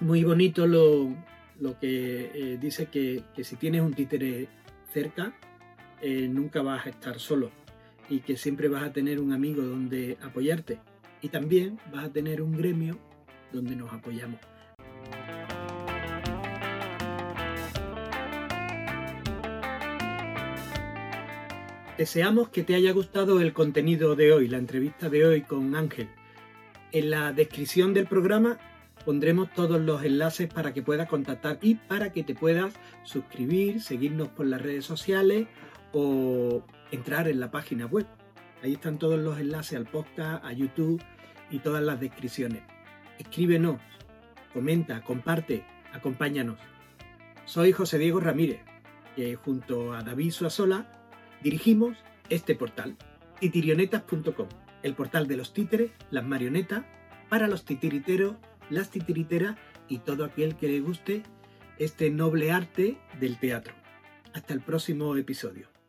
muy 0.00 0.24
bonito 0.24 0.66
lo, 0.66 1.14
lo 1.60 1.78
que 1.78 2.30
eh, 2.34 2.58
dice 2.60 2.86
que, 2.86 3.22
que, 3.34 3.44
si 3.44 3.56
tienes 3.56 3.82
un 3.82 3.94
títere 3.94 4.48
cerca, 4.92 5.34
eh, 6.02 6.28
nunca 6.28 6.62
vas 6.62 6.86
a 6.86 6.90
estar 6.90 7.18
solo 7.20 7.50
y 8.08 8.20
que 8.20 8.36
siempre 8.36 8.68
vas 8.68 8.82
a 8.82 8.92
tener 8.92 9.20
un 9.20 9.32
amigo 9.32 9.62
donde 9.62 10.16
apoyarte 10.22 10.78
y 11.22 11.28
también 11.28 11.78
vas 11.92 12.06
a 12.06 12.12
tener 12.12 12.42
un 12.42 12.56
gremio 12.56 12.98
donde 13.52 13.76
nos 13.76 13.92
apoyamos. 13.92 14.40
Deseamos 21.98 22.48
que 22.48 22.62
te 22.62 22.74
haya 22.74 22.92
gustado 22.92 23.42
el 23.42 23.52
contenido 23.52 24.16
de 24.16 24.32
hoy, 24.32 24.48
la 24.48 24.56
entrevista 24.56 25.10
de 25.10 25.26
hoy 25.26 25.42
con 25.42 25.76
Ángel. 25.76 26.08
En 26.92 27.10
la 27.10 27.32
descripción 27.32 27.94
del 27.94 28.06
programa 28.06 28.58
pondremos 29.04 29.52
todos 29.54 29.80
los 29.80 30.02
enlaces 30.02 30.52
para 30.52 30.74
que 30.74 30.82
puedas 30.82 31.08
contactar 31.08 31.58
y 31.62 31.76
para 31.76 32.12
que 32.12 32.24
te 32.24 32.34
puedas 32.34 32.74
suscribir, 33.04 33.80
seguirnos 33.80 34.28
por 34.28 34.46
las 34.46 34.60
redes 34.60 34.84
sociales 34.84 35.46
o 35.92 36.62
entrar 36.90 37.28
en 37.28 37.38
la 37.38 37.50
página 37.50 37.86
web. 37.86 38.06
Ahí 38.62 38.74
están 38.74 38.98
todos 38.98 39.20
los 39.20 39.38
enlaces 39.38 39.78
al 39.78 39.86
podcast, 39.86 40.44
a 40.44 40.52
YouTube 40.52 41.00
y 41.50 41.60
todas 41.60 41.82
las 41.82 42.00
descripciones. 42.00 42.62
Escríbenos, 43.18 43.80
comenta, 44.52 45.00
comparte, 45.02 45.64
acompáñanos. 45.92 46.58
Soy 47.44 47.72
José 47.72 47.98
Diego 47.98 48.20
Ramírez 48.20 48.60
y 49.16 49.34
junto 49.34 49.92
a 49.94 50.02
David 50.02 50.32
Suazola 50.32 50.86
dirigimos 51.42 51.96
este 52.28 52.54
portal, 52.54 52.96
titirionetas.com, 53.38 54.48
el 54.82 54.94
portal 54.94 55.26
de 55.26 55.36
los 55.36 55.52
títeres, 55.52 55.90
las 56.10 56.24
marionetas, 56.24 56.84
para 57.28 57.48
los 57.48 57.64
titiriteros, 57.64 58.36
las 58.70 58.90
titiriteras 58.90 59.56
y 59.88 59.98
todo 59.98 60.24
aquel 60.24 60.56
que 60.56 60.68
le 60.68 60.80
guste 60.80 61.22
este 61.78 62.10
noble 62.10 62.52
arte 62.52 62.98
del 63.18 63.38
teatro. 63.38 63.74
Hasta 64.32 64.54
el 64.54 64.60
próximo 64.60 65.16
episodio. 65.16 65.79